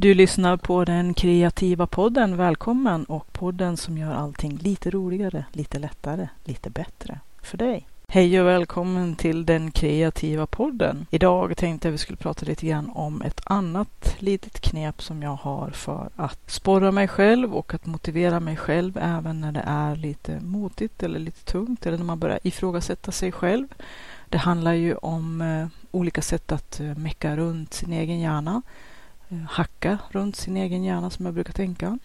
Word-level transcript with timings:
Du 0.00 0.14
lyssnar 0.14 0.56
på 0.56 0.84
den 0.84 1.14
kreativa 1.14 1.86
podden. 1.86 2.36
Välkommen 2.36 3.04
och 3.04 3.32
podden 3.32 3.76
som 3.76 3.98
gör 3.98 4.14
allting 4.14 4.56
lite 4.56 4.90
roligare, 4.90 5.44
lite 5.52 5.78
lättare, 5.78 6.28
lite 6.44 6.70
bättre 6.70 7.20
för 7.42 7.58
dig. 7.58 7.86
Hej 8.08 8.40
och 8.40 8.46
välkommen 8.46 9.16
till 9.16 9.46
den 9.46 9.70
kreativa 9.70 10.46
podden. 10.46 11.06
Idag 11.10 11.56
tänkte 11.56 11.88
jag 11.88 11.92
vi 11.92 11.98
skulle 11.98 12.16
prata 12.16 12.46
lite 12.46 12.66
grann 12.66 12.90
om 12.90 13.22
ett 13.22 13.40
annat 13.44 14.16
litet 14.18 14.60
knep 14.60 15.02
som 15.02 15.22
jag 15.22 15.34
har 15.34 15.70
för 15.70 16.10
att 16.16 16.50
sporra 16.50 16.92
mig 16.92 17.08
själv 17.08 17.54
och 17.54 17.74
att 17.74 17.86
motivera 17.86 18.40
mig 18.40 18.56
själv 18.56 18.98
även 19.02 19.40
när 19.40 19.52
det 19.52 19.64
är 19.66 19.96
lite 19.96 20.40
motigt 20.40 21.02
eller 21.02 21.18
lite 21.18 21.44
tungt 21.44 21.86
eller 21.86 21.98
när 21.98 22.04
man 22.04 22.18
börjar 22.18 22.38
ifrågasätta 22.42 23.12
sig 23.12 23.32
själv. 23.32 23.68
Det 24.28 24.38
handlar 24.38 24.72
ju 24.72 24.94
om 24.94 25.40
eh, 25.40 25.66
olika 25.90 26.22
sätt 26.22 26.52
att 26.52 26.80
eh, 26.80 26.96
mecka 26.96 27.36
runt 27.36 27.74
sin 27.74 27.92
egen 27.92 28.20
hjärna 28.20 28.62
Eh, 29.30 29.38
hacka 29.48 29.98
runt 30.10 30.36
sin 30.36 30.56
egen 30.56 30.84
hjärna 30.84 31.10
som 31.10 31.24
jag 31.24 31.34
brukar 31.34 31.52
tänka. 31.52 31.98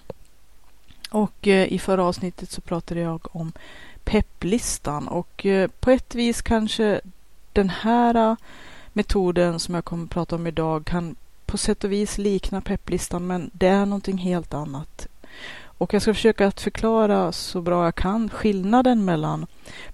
Och 1.09 1.47
eh, 1.47 1.73
i 1.73 1.79
förra 1.79 2.03
avsnittet 2.03 2.51
så 2.51 2.61
pratade 2.61 2.99
jag 2.99 3.35
om 3.35 3.51
pepplistan 4.03 5.07
och 5.07 5.45
eh, 5.45 5.67
på 5.67 5.91
ett 5.91 6.15
vis 6.15 6.41
kanske 6.41 7.01
den 7.53 7.69
här 7.69 8.35
metoden 8.93 9.59
som 9.59 9.75
jag 9.75 9.85
kommer 9.85 10.03
att 10.03 10.09
prata 10.09 10.35
om 10.35 10.47
idag 10.47 10.85
kan 10.85 11.15
på 11.45 11.57
sätt 11.57 11.83
och 11.83 11.91
vis 11.91 12.17
likna 12.17 12.61
pepplistan 12.61 13.27
men 13.27 13.49
det 13.53 13.67
är 13.67 13.85
någonting 13.85 14.17
helt 14.17 14.53
annat. 14.53 15.07
Och 15.77 15.93
jag 15.93 16.01
ska 16.01 16.13
försöka 16.13 16.47
att 16.47 16.61
förklara 16.61 17.31
så 17.31 17.61
bra 17.61 17.85
jag 17.85 17.95
kan 17.95 18.29
skillnaden 18.29 19.05
mellan 19.05 19.45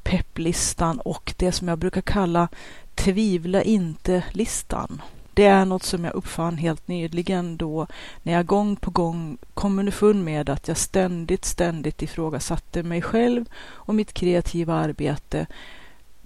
pepplistan 0.04 1.00
och 1.00 1.34
det 1.38 1.52
som 1.52 1.68
jag 1.68 1.77
brukar 1.77 2.02
kalla 2.02 2.48
tvivla 2.96 3.63
inte-listan 3.63 5.02
det 5.34 5.45
är 5.45 5.66
något 5.66 5.84
som 5.84 6.05
jag 6.05 6.13
uppfann 6.13 6.58
helt 6.58 6.88
nyligen 6.88 7.58
då 7.58 7.88
när 8.23 8.34
jag 8.34 8.45
gång 8.45 8.76
på 8.76 8.91
gång 8.91 9.38
kom 9.54 9.80
underfund 9.80 10.23
med 10.23 10.49
att 10.49 10.67
jag 10.67 10.77
ständigt, 10.77 11.45
ständigt 11.45 12.01
ifrågasatte 12.01 12.84
mig 12.84 13.01
själv 13.01 13.46
och 13.63 13.96
mitt 13.96 14.13
kreativa 14.13 14.73
arbete 14.73 15.46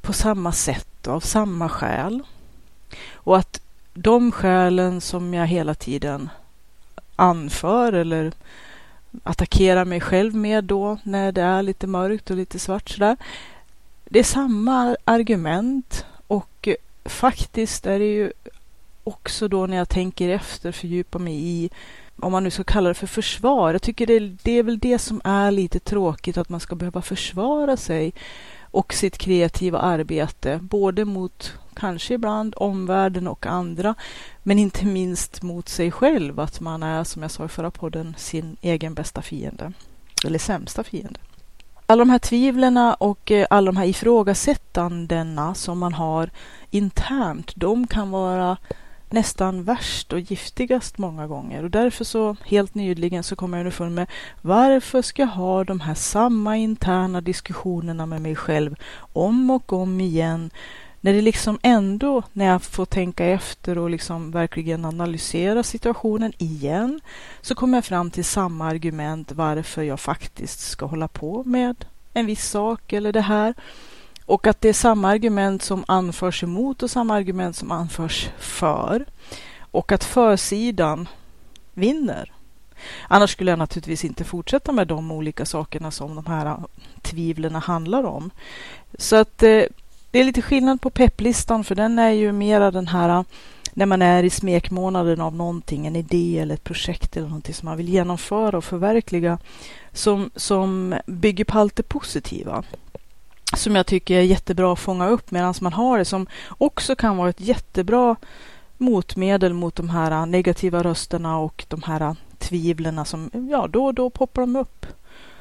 på 0.01 0.13
samma 0.13 0.51
sätt 0.51 1.07
och 1.07 1.13
av 1.13 1.19
samma 1.19 1.69
skäl. 1.69 2.23
Och 3.13 3.37
att 3.37 3.61
de 3.93 4.31
skälen 4.31 5.01
som 5.01 5.33
jag 5.33 5.47
hela 5.47 5.75
tiden 5.75 6.29
anför 7.15 7.93
eller 7.93 8.31
attackerar 9.23 9.85
mig 9.85 10.01
själv 10.01 10.35
med 10.35 10.63
då 10.63 10.97
när 11.03 11.31
det 11.31 11.41
är 11.41 11.61
lite 11.61 11.87
mörkt 11.87 12.29
och 12.29 12.37
lite 12.37 12.59
svart 12.59 12.89
sådär. 12.89 13.17
Det 14.05 14.19
är 14.19 14.23
samma 14.23 14.95
argument 15.03 16.05
och 16.27 16.69
faktiskt 17.05 17.85
är 17.85 17.99
det 17.99 18.05
ju 18.05 18.31
också 19.07 19.47
då 19.47 19.65
när 19.65 19.77
jag 19.77 19.89
tänker 19.89 20.29
efter 20.29 20.71
fördjupa 20.71 21.19
mig 21.19 21.35
i 21.35 21.69
om 22.19 22.31
man 22.31 22.43
nu 22.43 22.51
ska 22.51 22.63
kalla 22.63 22.89
det 22.89 22.93
för 22.93 23.07
försvar. 23.07 23.71
Jag 23.71 23.81
tycker 23.81 24.07
det, 24.07 24.19
det 24.19 24.51
är 24.51 24.63
väl 24.63 24.79
det 24.79 24.99
som 24.99 25.21
är 25.23 25.51
lite 25.51 25.79
tråkigt 25.79 26.37
att 26.37 26.49
man 26.49 26.59
ska 26.59 26.75
behöva 26.75 27.01
försvara 27.01 27.77
sig 27.77 28.13
och 28.61 28.93
sitt 28.93 29.17
kreativa 29.17 29.79
arbete, 29.79 30.59
både 30.61 31.05
mot 31.05 31.53
kanske 31.75 32.13
ibland 32.13 32.53
omvärlden 32.57 33.27
och 33.27 33.45
andra, 33.45 33.95
men 34.43 34.59
inte 34.59 34.85
minst 34.85 35.41
mot 35.41 35.69
sig 35.69 35.91
själv, 35.91 36.39
att 36.39 36.59
man 36.59 36.83
är, 36.83 37.03
som 37.03 37.21
jag 37.21 37.31
sa 37.31 37.45
i 37.45 37.47
förra 37.47 37.71
podden, 37.71 38.15
sin 38.17 38.57
egen 38.61 38.93
bästa 38.93 39.21
fiende, 39.21 39.73
eller 40.25 40.39
sämsta 40.39 40.83
fiende. 40.83 41.19
Alla 41.85 42.01
de 42.01 42.09
här 42.09 42.19
tvivlen 42.19 42.77
och 42.99 43.31
eh, 43.31 43.47
alla 43.49 43.65
de 43.65 43.77
här 43.77 43.85
ifrågasättandena 43.85 45.55
som 45.55 45.79
man 45.79 45.93
har 45.93 46.29
internt, 46.69 47.51
de 47.55 47.87
kan 47.87 48.11
vara 48.11 48.57
nästan 49.09 49.63
värst 49.63 50.13
och 50.13 50.19
giftigast 50.19 50.97
många 50.97 51.27
gånger. 51.27 51.63
Och 51.63 51.71
därför 51.71 52.03
så 52.03 52.35
helt 52.45 52.75
nyligen 52.75 53.23
så 53.23 53.35
kom 53.35 53.53
jag 53.53 53.59
underfund 53.59 53.95
med 53.95 54.07
varför 54.41 55.01
ska 55.01 55.21
jag 55.21 55.27
ha 55.27 55.63
de 55.63 55.79
här 55.79 55.93
samma 55.93 56.57
interna 56.57 57.21
diskussionerna 57.21 58.05
med 58.05 58.21
mig 58.21 58.35
själv 58.35 58.75
om 59.13 59.49
och 59.49 59.73
om 59.73 60.01
igen 60.01 60.51
när 61.05 61.13
det 61.13 61.21
liksom 61.21 61.59
ändå, 61.61 62.23
när 62.33 62.45
jag 62.45 62.63
får 62.63 62.85
tänka 62.85 63.25
efter 63.25 63.77
och 63.77 63.89
liksom 63.89 64.31
verkligen 64.31 64.85
analysera 64.85 65.63
situationen 65.63 66.33
igen, 66.37 67.01
så 67.41 67.55
kommer 67.55 67.77
jag 67.77 67.85
fram 67.85 68.11
till 68.11 68.25
samma 68.25 68.67
argument 68.67 69.31
varför 69.31 69.83
jag 69.83 69.99
faktiskt 69.99 70.59
ska 70.59 70.85
hålla 70.85 71.07
på 71.07 71.43
med 71.43 71.85
en 72.13 72.25
viss 72.25 72.49
sak 72.49 72.93
eller 72.93 73.13
det 73.13 73.21
här. 73.21 73.53
Och 74.25 74.47
att 74.47 74.61
det 74.61 74.69
är 74.69 74.73
samma 74.73 75.09
argument 75.09 75.63
som 75.63 75.83
anförs 75.87 76.43
emot 76.43 76.83
och 76.83 76.91
samma 76.91 77.15
argument 77.15 77.55
som 77.55 77.71
anförs 77.71 78.29
för. 78.37 79.05
Och 79.59 79.91
att 79.91 80.03
försidan 80.03 81.07
vinner. 81.73 82.31
Annars 83.07 83.31
skulle 83.31 83.51
jag 83.51 83.59
naturligtvis 83.59 84.05
inte 84.05 84.23
fortsätta 84.23 84.71
med 84.71 84.87
de 84.87 85.11
olika 85.11 85.45
sakerna 85.45 85.91
som 85.91 86.15
de 86.15 86.25
här 86.25 86.57
tvivlen 87.01 87.55
handlar 87.55 88.03
om. 88.03 88.29
Så 88.97 89.15
att 89.15 89.43
eh, 89.43 89.63
det 90.11 90.19
är 90.19 90.23
lite 90.23 90.41
skillnad 90.41 90.81
på 90.81 90.89
pepplistan 90.89 91.63
för 91.63 91.75
den 91.75 91.99
är 91.99 92.11
ju 92.11 92.31
mera 92.31 92.71
den 92.71 92.87
här 92.87 93.09
eh, 93.09 93.23
när 93.73 93.85
man 93.85 94.01
är 94.01 94.23
i 94.23 94.29
smekmånaden 94.29 95.21
av 95.21 95.35
någonting, 95.35 95.87
en 95.87 95.95
idé 95.95 96.39
eller 96.39 96.55
ett 96.55 96.63
projekt 96.63 97.17
eller 97.17 97.27
någonting 97.27 97.53
som 97.53 97.65
man 97.65 97.77
vill 97.77 97.89
genomföra 97.89 98.57
och 98.57 98.63
förverkliga 98.63 99.37
som, 99.91 100.29
som 100.35 100.95
bygger 101.05 101.45
på 101.45 101.59
allt 101.59 101.75
det 101.75 101.83
positiva 101.83 102.63
som 103.53 103.75
jag 103.75 103.85
tycker 103.85 104.17
är 104.17 104.21
jättebra 104.21 104.73
att 104.73 104.79
fånga 104.79 105.07
upp 105.07 105.31
medan 105.31 105.53
man 105.61 105.73
har 105.73 105.97
det 105.97 106.05
som 106.05 106.27
också 106.57 106.95
kan 106.95 107.17
vara 107.17 107.29
ett 107.29 107.41
jättebra 107.41 108.15
motmedel 108.77 109.53
mot 109.53 109.75
de 109.75 109.89
här 109.89 110.25
negativa 110.25 110.83
rösterna 110.83 111.37
och 111.37 111.65
de 111.67 111.83
här 111.83 112.15
tvivlen 112.37 113.05
som 113.05 113.31
ja, 113.51 113.67
då 113.67 113.85
och 113.85 113.93
då 113.93 114.09
poppar 114.09 114.41
de 114.41 114.55
upp. 114.55 114.85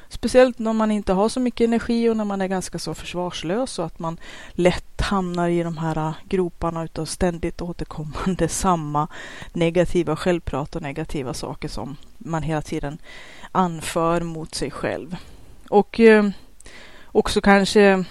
Speciellt 0.09 0.59
när 0.59 0.73
man 0.73 0.91
inte 0.91 1.13
har 1.13 1.29
så 1.29 1.39
mycket 1.39 1.67
energi 1.67 2.09
och 2.09 2.17
när 2.17 2.25
man 2.25 2.41
är 2.41 2.47
ganska 2.47 2.79
så 2.79 2.93
försvarslös 2.93 3.79
och 3.79 3.85
att 3.85 3.99
man 3.99 4.17
lätt 4.51 5.01
hamnar 5.01 5.49
i 5.49 5.63
de 5.63 5.77
här 5.77 6.13
groparna 6.23 6.83
utav 6.83 7.05
ständigt 7.05 7.61
återkommande 7.61 8.47
samma 8.49 9.07
negativa 9.53 10.15
självprat 10.15 10.75
och 10.75 10.81
negativa 10.81 11.33
saker 11.33 11.67
som 11.67 11.97
man 12.17 12.43
hela 12.43 12.61
tiden 12.61 12.97
anför 13.51 14.21
mot 14.21 14.55
sig 14.55 14.71
själv. 14.71 15.15
Och 15.69 15.99
eh, 15.99 16.29
också 17.15 17.41
kanske 17.41 18.03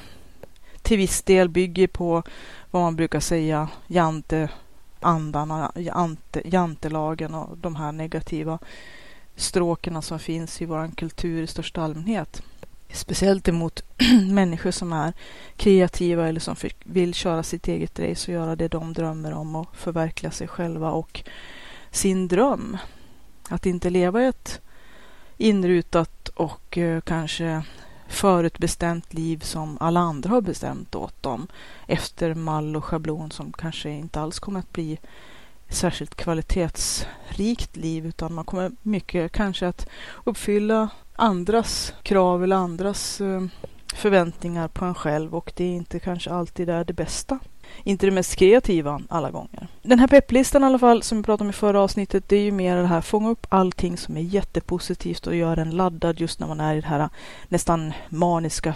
till 0.82 0.98
viss 0.98 1.22
del 1.22 1.48
bygger 1.48 1.86
på 1.86 2.22
vad 2.70 2.82
man 2.82 2.96
brukar 2.96 3.20
säga 3.20 3.68
janteandarna, 3.86 5.72
jante, 5.76 6.42
jantelagen 6.44 7.34
och 7.34 7.58
de 7.58 7.76
här 7.76 7.92
negativa 7.92 8.58
stråken 9.36 10.02
som 10.02 10.18
finns 10.18 10.62
i 10.62 10.64
vår 10.64 10.90
kultur 10.96 11.42
i 11.42 11.46
största 11.46 11.82
allmänhet. 11.82 12.42
Speciellt 12.92 13.48
emot 13.48 13.82
människor 14.30 14.70
som 14.70 14.92
är 14.92 15.12
kreativa 15.56 16.28
eller 16.28 16.40
som 16.40 16.56
vill 16.84 17.14
köra 17.14 17.42
sitt 17.42 17.68
eget 17.68 17.98
race 17.98 18.30
och 18.30 18.34
göra 18.34 18.56
det 18.56 18.68
de 18.68 18.92
drömmer 18.92 19.32
om 19.32 19.56
och 19.56 19.76
förverkliga 19.76 20.30
sig 20.30 20.48
själva 20.48 20.90
och 20.90 21.22
sin 21.90 22.28
dröm. 22.28 22.76
Att 23.48 23.66
inte 23.66 23.90
leva 23.90 24.22
ett 24.22 24.60
inrutat 25.36 26.28
och 26.28 26.78
eh, 26.78 27.00
kanske 27.00 27.62
förutbestämt 28.14 29.14
liv 29.14 29.38
som 29.38 29.78
alla 29.80 30.00
andra 30.00 30.30
har 30.30 30.40
bestämt 30.40 30.94
åt 30.94 31.22
dem 31.22 31.46
efter 31.86 32.34
mall 32.34 32.76
och 32.76 32.84
schablon 32.84 33.30
som 33.30 33.52
kanske 33.52 33.90
inte 33.90 34.20
alls 34.20 34.38
kommer 34.38 34.60
att 34.60 34.72
bli 34.72 34.98
särskilt 35.68 36.14
kvalitetsrikt 36.14 37.76
liv 37.76 38.06
utan 38.06 38.34
man 38.34 38.44
kommer 38.44 38.72
mycket 38.82 39.32
kanske 39.32 39.68
att 39.68 39.88
uppfylla 40.24 40.88
andras 41.16 41.94
krav 42.02 42.44
eller 42.44 42.56
andras 42.56 43.20
eh, 43.20 43.42
förväntningar 43.94 44.68
på 44.68 44.84
en 44.84 44.94
själv 44.94 45.34
och 45.34 45.52
det 45.56 45.64
är 45.64 45.72
inte 45.72 46.00
kanske 46.00 46.30
alltid 46.30 46.70
är 46.70 46.84
det 46.84 46.92
bästa 46.92 47.38
inte 47.82 48.06
det 48.06 48.12
mest 48.12 48.36
kreativa 48.36 49.00
alla 49.08 49.30
gånger. 49.30 49.68
Den 49.82 49.98
här 49.98 50.06
pepplistan 50.06 50.62
i 50.62 50.66
alla 50.66 50.78
fall, 50.78 51.02
som 51.02 51.18
vi 51.18 51.24
pratade 51.24 51.44
om 51.44 51.50
i 51.50 51.52
förra 51.52 51.80
avsnittet, 51.80 52.28
det 52.28 52.36
är 52.36 52.40
ju 52.40 52.52
mer 52.52 52.76
det 52.76 52.86
här 52.86 53.00
fånga 53.00 53.30
upp 53.30 53.46
allting 53.48 53.96
som 53.96 54.16
är 54.16 54.20
jättepositivt 54.20 55.26
och 55.26 55.36
göra 55.36 55.62
en 55.62 55.70
laddad 55.70 56.20
just 56.20 56.40
när 56.40 56.46
man 56.46 56.60
är 56.60 56.74
i 56.74 56.80
det 56.80 56.86
här 56.86 57.00
äh, 57.00 57.08
nästan 57.48 57.92
maniska, 58.08 58.72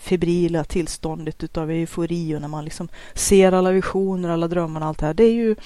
febrila 0.00 0.64
tillståndet 0.64 1.44
utav 1.44 1.70
eufori 1.70 2.36
och 2.36 2.40
när 2.40 2.48
man 2.48 2.64
liksom 2.64 2.88
ser 3.14 3.52
alla 3.52 3.70
visioner, 3.70 4.28
alla 4.28 4.48
drömmar 4.48 4.80
och 4.80 4.86
allt 4.86 4.98
det 4.98 5.06
här. 5.06 5.14
Det 5.14 5.24
är 5.24 5.32
ju 5.32 5.56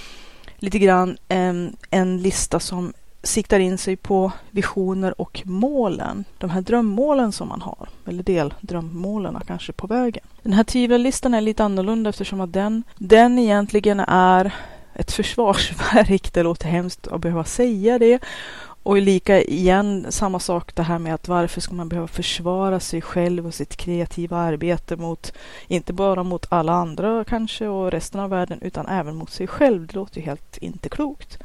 lite 0.57 0.79
grann 0.79 1.17
en, 1.29 1.77
en 1.91 2.23
lista 2.23 2.61
som 2.61 2.93
siktar 3.23 3.61
in 3.61 3.79
sig 3.79 3.97
på 3.97 4.33
visioner 4.51 5.21
och 5.21 5.43
målen. 5.45 6.25
De 6.39 6.51
här 6.51 6.61
drömmålen 6.61 7.33
som 7.33 7.49
man 7.49 7.63
har, 7.63 7.89
eller 8.07 8.23
deldrömmålen 8.23 9.39
kanske 9.47 9.73
på 9.73 9.87
vägen. 9.87 10.25
Den 10.43 10.53
här 10.53 10.65
tvivlarlistan 10.65 11.35
är 11.35 11.41
lite 11.41 11.65
annorlunda 11.65 12.11
eftersom 12.11 12.41
att 12.41 12.53
den, 12.53 12.83
den 12.99 13.39
egentligen 13.39 14.01
är 14.01 14.55
ett 14.95 15.13
försvarsverk. 15.13 16.33
Det 16.33 16.43
låter 16.43 16.69
hemskt 16.69 17.09
att 17.09 17.21
behöva 17.21 17.45
säga 17.45 17.99
det. 17.99 18.19
Och 18.85 18.97
lika 18.97 19.43
igen, 19.43 20.07
samma 20.09 20.39
sak 20.39 20.75
det 20.75 20.83
här 20.83 20.99
med 20.99 21.15
att 21.15 21.29
varför 21.29 21.61
ska 21.61 21.75
man 21.75 21.89
behöva 21.89 22.09
försvara 22.09 22.81
sig 22.81 23.01
själv 23.01 23.47
och 23.47 23.55
sitt 23.55 23.77
kreativa 23.77 24.37
arbete 24.37 24.97
mot, 24.97 25.33
inte 25.67 25.93
bara 25.93 26.23
mot 26.23 26.47
alla 26.49 26.73
andra 26.73 27.25
kanske 27.25 27.69
och 27.69 27.91
resten 27.91 28.21
av 28.21 28.31
världen, 28.31 28.59
utan 28.63 28.87
även 28.87 29.17
mot 29.17 29.31
sig 29.31 29.47
själv. 29.47 29.87
Det 29.87 29.95
låter 29.95 30.21
ju 30.21 30.27
helt 30.27 30.59
inte 30.59 30.89
klokt. 30.89 31.39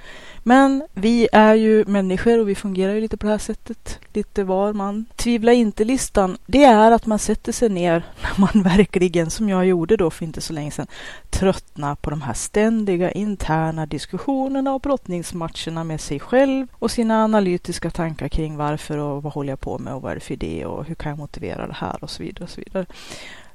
Men 0.47 0.83
vi 0.93 1.27
är 1.31 1.53
ju 1.55 1.85
människor 1.85 2.39
och 2.39 2.49
vi 2.49 2.55
fungerar 2.55 2.93
ju 2.93 3.01
lite 3.01 3.17
på 3.17 3.25
det 3.25 3.31
här 3.31 3.37
sättet, 3.37 3.99
lite 4.13 4.43
var 4.43 4.73
man. 4.73 5.05
Tvivla 5.15 5.53
inte-listan, 5.53 6.37
det 6.45 6.63
är 6.63 6.91
att 6.91 7.05
man 7.05 7.19
sätter 7.19 7.51
sig 7.51 7.69
ner 7.69 8.05
när 8.21 8.41
man 8.41 8.63
verkligen, 8.63 9.29
som 9.29 9.49
jag 9.49 9.65
gjorde 9.65 9.97
då 9.97 10.09
för 10.09 10.25
inte 10.25 10.41
så 10.41 10.53
länge 10.53 10.71
sedan, 10.71 10.87
tröttnar 11.29 11.95
på 11.95 12.09
de 12.09 12.21
här 12.21 12.33
ständiga 12.33 13.11
interna 13.11 13.85
diskussionerna 13.85 14.73
och 14.73 14.81
brottningsmatcherna 14.81 15.83
med 15.83 16.01
sig 16.01 16.19
själv 16.19 16.67
och 16.73 16.91
sina 16.91 17.23
analytiska 17.23 17.89
tankar 17.89 18.27
kring 18.27 18.57
varför 18.57 18.97
och 18.97 19.23
vad 19.23 19.33
håller 19.33 19.49
jag 19.49 19.61
på 19.61 19.77
med 19.77 19.93
och 19.93 20.01
vad 20.01 20.11
är 20.11 20.15
det 20.15 20.21
för 20.21 20.33
idé 20.33 20.65
och 20.65 20.85
hur 20.85 20.95
kan 20.95 21.09
jag 21.09 21.19
motivera 21.19 21.67
det 21.67 21.73
här 21.77 22.03
och 22.03 22.09
så 22.09 22.23
vidare. 22.23 22.43
Och 22.43 22.49
så 22.49 22.61
vidare. 22.61 22.85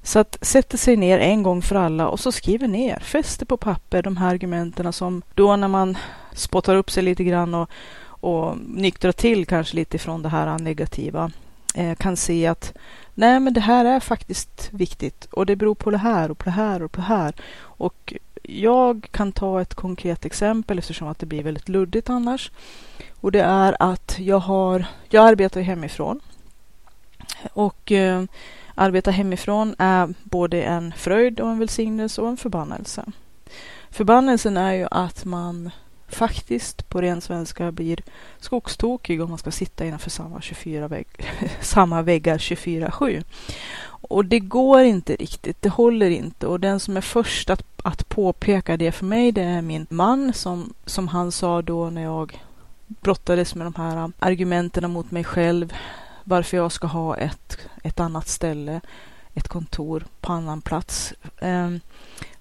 Så 0.02 0.19
att 0.19 0.38
sätter 0.40 0.78
sig 0.78 0.96
ner 0.96 1.19
en 1.19 1.43
gång 1.43 1.62
för 1.62 1.76
alla 1.76 2.08
och 2.08 2.20
så 2.20 2.32
skriver 2.32 2.69
ner, 2.69 2.99
fäster 2.99 3.46
på 3.46 3.56
papper 3.56 4.02
de 4.02 4.16
här 4.16 4.28
argumenten 4.28 4.93
som 4.93 5.22
då 5.34 5.56
när 5.56 5.69
man 5.69 5.99
spottar 6.32 6.76
upp 6.76 6.90
sig 6.90 7.02
lite 7.02 7.25
grann 7.25 7.54
och, 7.54 7.70
och 8.04 8.56
nyktrar 8.58 9.12
till 9.12 9.46
kanske 9.46 9.76
lite 9.76 9.99
från 9.99 10.22
det 10.22 10.28
här 10.28 10.58
negativa 10.58 11.31
eh, 11.75 11.94
kan 11.94 12.16
se 12.16 12.46
att 12.46 12.72
nej 13.14 13.40
men 13.40 13.54
det 13.54 13.60
här 13.60 13.84
är 13.84 14.00
faktiskt 14.00 14.69
viktigt 14.72 15.25
och 15.25 15.46
det 15.46 15.56
beror 15.56 15.75
på 15.75 15.90
det 15.90 15.99
här 15.99 16.31
och 16.31 16.38
på 16.38 16.44
det 16.44 16.50
här 16.50 16.82
och 16.82 16.93
på 16.93 17.00
det 17.00 17.06
här. 17.06 17.34
Och 17.60 18.14
jag 18.43 19.08
kan 19.10 19.32
ta 19.32 19.60
ett 19.60 19.75
konkret 19.75 20.25
exempel 20.25 20.78
eftersom 20.78 21.08
att 21.08 21.19
det 21.19 21.26
blir 21.26 21.43
väldigt 21.43 21.69
luddigt 21.69 22.10
annars. 22.10 22.50
Och 23.20 23.32
det 23.32 23.43
är 23.43 23.76
att 23.78 24.16
jag 24.19 24.38
har, 24.38 24.84
jag 25.08 25.28
arbetar 25.28 25.60
hemifrån. 25.60 26.20
Och 27.52 27.93
eh, 27.93 28.25
arbeta 28.74 29.10
hemifrån 29.10 29.74
är 29.78 30.14
både 30.22 30.62
en 30.62 30.92
fröjd 30.96 31.40
och 31.40 31.50
en 31.50 31.58
välsignelse 31.58 32.22
och 32.22 32.28
en 32.28 32.36
förbannelse. 32.36 33.04
Förbannelsen 33.90 34.56
är 34.56 34.72
ju 34.72 34.86
att 34.90 35.24
man 35.24 35.70
faktiskt 36.08 36.88
på 36.88 37.00
ren 37.00 37.20
svenska 37.20 37.72
blir 37.72 38.00
skogstokig 38.40 39.22
om 39.22 39.28
man 39.28 39.38
ska 39.38 39.50
sitta 39.50 39.84
innanför 39.84 40.10
samma, 40.10 40.40
24 40.40 40.88
vägg, 40.88 41.06
samma 41.60 42.02
väggar 42.02 42.38
24-7. 42.38 43.24
Och 43.84 44.24
det 44.24 44.40
går 44.40 44.80
inte 44.80 45.16
riktigt, 45.16 45.62
det 45.62 45.69
håller 45.69 46.10
inte. 46.10 46.46
Och 46.46 46.60
den 46.60 46.80
som 46.80 46.96
är 46.96 47.00
först 47.00 47.50
att, 47.50 47.62
att 47.82 48.08
påpeka 48.08 48.76
det 48.76 48.92
för 48.92 49.04
mig, 49.04 49.32
det 49.32 49.42
är 49.42 49.62
min 49.62 49.86
man 49.90 50.32
som, 50.32 50.74
som 50.86 51.08
han 51.08 51.32
sa 51.32 51.62
då 51.62 51.90
när 51.90 52.02
jag 52.02 52.42
brottades 52.86 53.54
med 53.54 53.66
de 53.66 53.74
här 53.74 54.12
argumenten 54.19 54.90
mot 54.90 55.10
mig 55.10 55.24
själv, 55.24 55.72
varför 56.24 56.56
jag 56.56 56.72
ska 56.72 56.86
ha 56.86 57.16
ett, 57.16 57.58
ett 57.82 58.00
annat 58.00 58.28
ställe, 58.28 58.80
ett 59.34 59.48
kontor 59.48 60.04
på 60.20 60.32
annan 60.32 60.60
plats. 60.60 61.14
Ehm, 61.40 61.80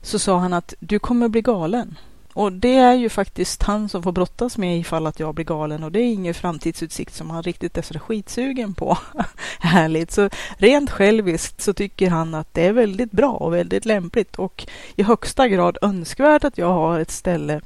så 0.02 0.20
sa 0.20 0.38
han 0.38 0.54
att 0.54 0.74
du 0.80 1.00
kommer 1.00 1.28
bli 1.28 1.42
galen. 1.42 1.98
Och 2.34 2.52
det 2.52 2.76
är 2.76 2.94
ju 2.94 3.10
faktiskt 3.10 3.64
han 3.64 3.90
som 3.90 4.04
får 4.04 4.12
brottas 4.12 4.58
med 4.58 4.80
ifall 4.80 5.08
att 5.08 5.20
jag 5.20 5.36
blir 5.36 5.46
galen 5.46 5.84
och 5.84 5.92
det 5.92 6.00
är 6.00 6.14
ingen 6.14 6.34
framtidsutsikt 6.34 7.16
som 7.16 7.30
han 7.30 7.44
riktigt 7.44 7.78
är 7.78 7.82
så 7.82 8.00
skitsugen 8.00 8.74
på. 8.74 8.98
Härligt! 9.60 10.12
Så 10.12 10.30
rent 10.58 10.92
själviskt 10.92 11.62
så 11.62 11.74
tycker 11.74 12.10
han 12.10 12.34
att 12.34 12.54
det 12.54 12.66
är 12.66 12.74
väldigt 12.74 13.12
bra 13.12 13.32
och 13.32 13.54
väldigt 13.54 13.86
lämpligt 13.86 14.36
och 14.36 14.68
i 14.96 15.04
högsta 15.04 15.48
grad 15.48 15.78
önskvärt 15.82 16.44
att 16.44 16.58
jag 16.58 16.74
har 16.74 17.00
ett 17.00 17.12
ställe 17.12 17.62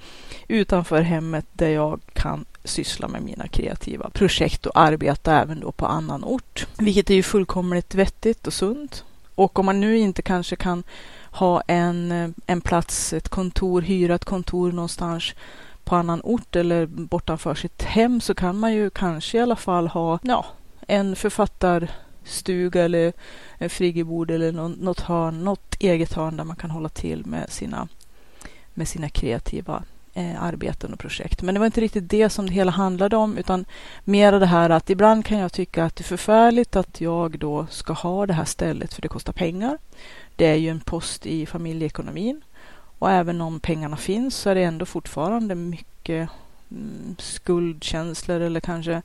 utanför 0.48 1.02
hemmet 1.02 1.46
där 1.54 1.70
jag 1.70 2.00
kan 2.14 2.46
syssla 2.66 3.08
med 3.08 3.24
mina 3.24 3.48
kreativa 3.48 4.10
projekt 4.10 4.66
och 4.66 4.80
arbeta 4.80 5.42
även 5.42 5.60
då 5.60 5.72
på 5.72 5.86
annan 5.86 6.24
ort. 6.24 6.68
Vilket 6.78 7.10
är 7.10 7.16
ju 7.16 7.24
fullkomligt 7.24 7.96
vettigt 7.96 8.48
och 8.48 8.54
sunt. 8.54 9.04
Och 9.36 9.60
om 9.60 9.66
man 9.66 9.80
nu 9.80 9.98
inte 9.98 10.22
kanske 10.22 10.56
kan 10.56 10.84
ha 11.32 11.62
en, 11.62 12.34
en 12.46 12.62
plats, 12.62 13.14
ett 13.14 13.30
kontor, 13.30 13.82
hyra 13.82 14.16
ett 14.16 14.26
kontor 14.26 14.72
någonstans 14.72 15.34
på 15.84 15.96
annan 15.96 16.22
ort 16.24 16.56
eller 16.56 16.86
bortanför 16.86 17.56
sitt 17.56 17.84
hem 17.84 18.22
så 18.22 18.34
kan 18.34 18.60
man 18.60 18.74
ju 18.74 18.90
kanske 18.90 19.38
i 19.38 19.42
alla 19.42 19.56
fall 19.56 19.88
ha 19.88 20.20
ja, 20.24 20.46
en 20.88 21.16
författarstuga 21.16 22.84
eller 22.84 23.14
en 23.58 23.70
friggebod 23.70 24.32
eller 24.32 24.52
något 24.52 25.00
hörn, 25.00 25.44
något 25.44 25.76
eget 25.80 26.14
hörn 26.14 26.38
där 26.38 26.44
man 26.44 26.56
kan 26.56 26.72
hålla 26.72 26.90
till 26.90 27.26
med 27.26 27.50
sina, 27.50 27.88
med 28.74 28.88
sina 28.88 29.10
kreativa 29.10 29.84
eh, 30.16 30.44
arbeten 30.44 30.94
och 30.94 31.00
projekt. 31.00 31.42
Men 31.42 31.54
det 31.54 31.60
var 31.60 31.66
inte 31.66 31.82
riktigt 31.82 32.10
det 32.10 32.30
som 32.30 32.48
det 32.48 32.54
hela 32.54 32.72
handlade 32.72 33.18
om, 33.18 33.38
utan 33.38 33.66
mer 34.04 34.32
det 34.32 34.46
här 34.46 34.70
att 34.70 34.90
ibland 34.90 35.26
kan 35.26 35.38
jag 35.38 35.54
tycka 35.54 35.86
att 35.86 35.96
det 35.96 36.02
är 36.02 36.18
förfärligt 36.18 36.76
att 36.76 37.02
jag 37.02 37.40
då 37.40 37.68
ska 37.70 37.94
ha 37.94 38.26
det 38.26 38.34
här 38.34 38.46
stället 38.46 38.94
för 38.94 39.02
det 39.02 39.08
kostar 39.08 39.34
pengar. 39.34 39.78
Det 40.36 40.46
är 40.46 40.56
ju 40.56 40.70
en 40.70 40.80
post 40.80 41.26
i 41.26 41.46
familjeekonomin 41.46 42.42
och 43.00 43.12
även 43.12 43.42
om 43.42 43.60
pengarna 43.60 43.98
finns 43.98 44.36
så 44.36 44.50
är 44.50 44.56
det 44.56 44.64
ändå 44.64 44.86
fortfarande 44.86 45.56
mycket 45.56 46.30
mm, 46.72 47.16
skuldkänslor 47.20 48.40
eller 48.40 48.60
kanske 48.60 49.02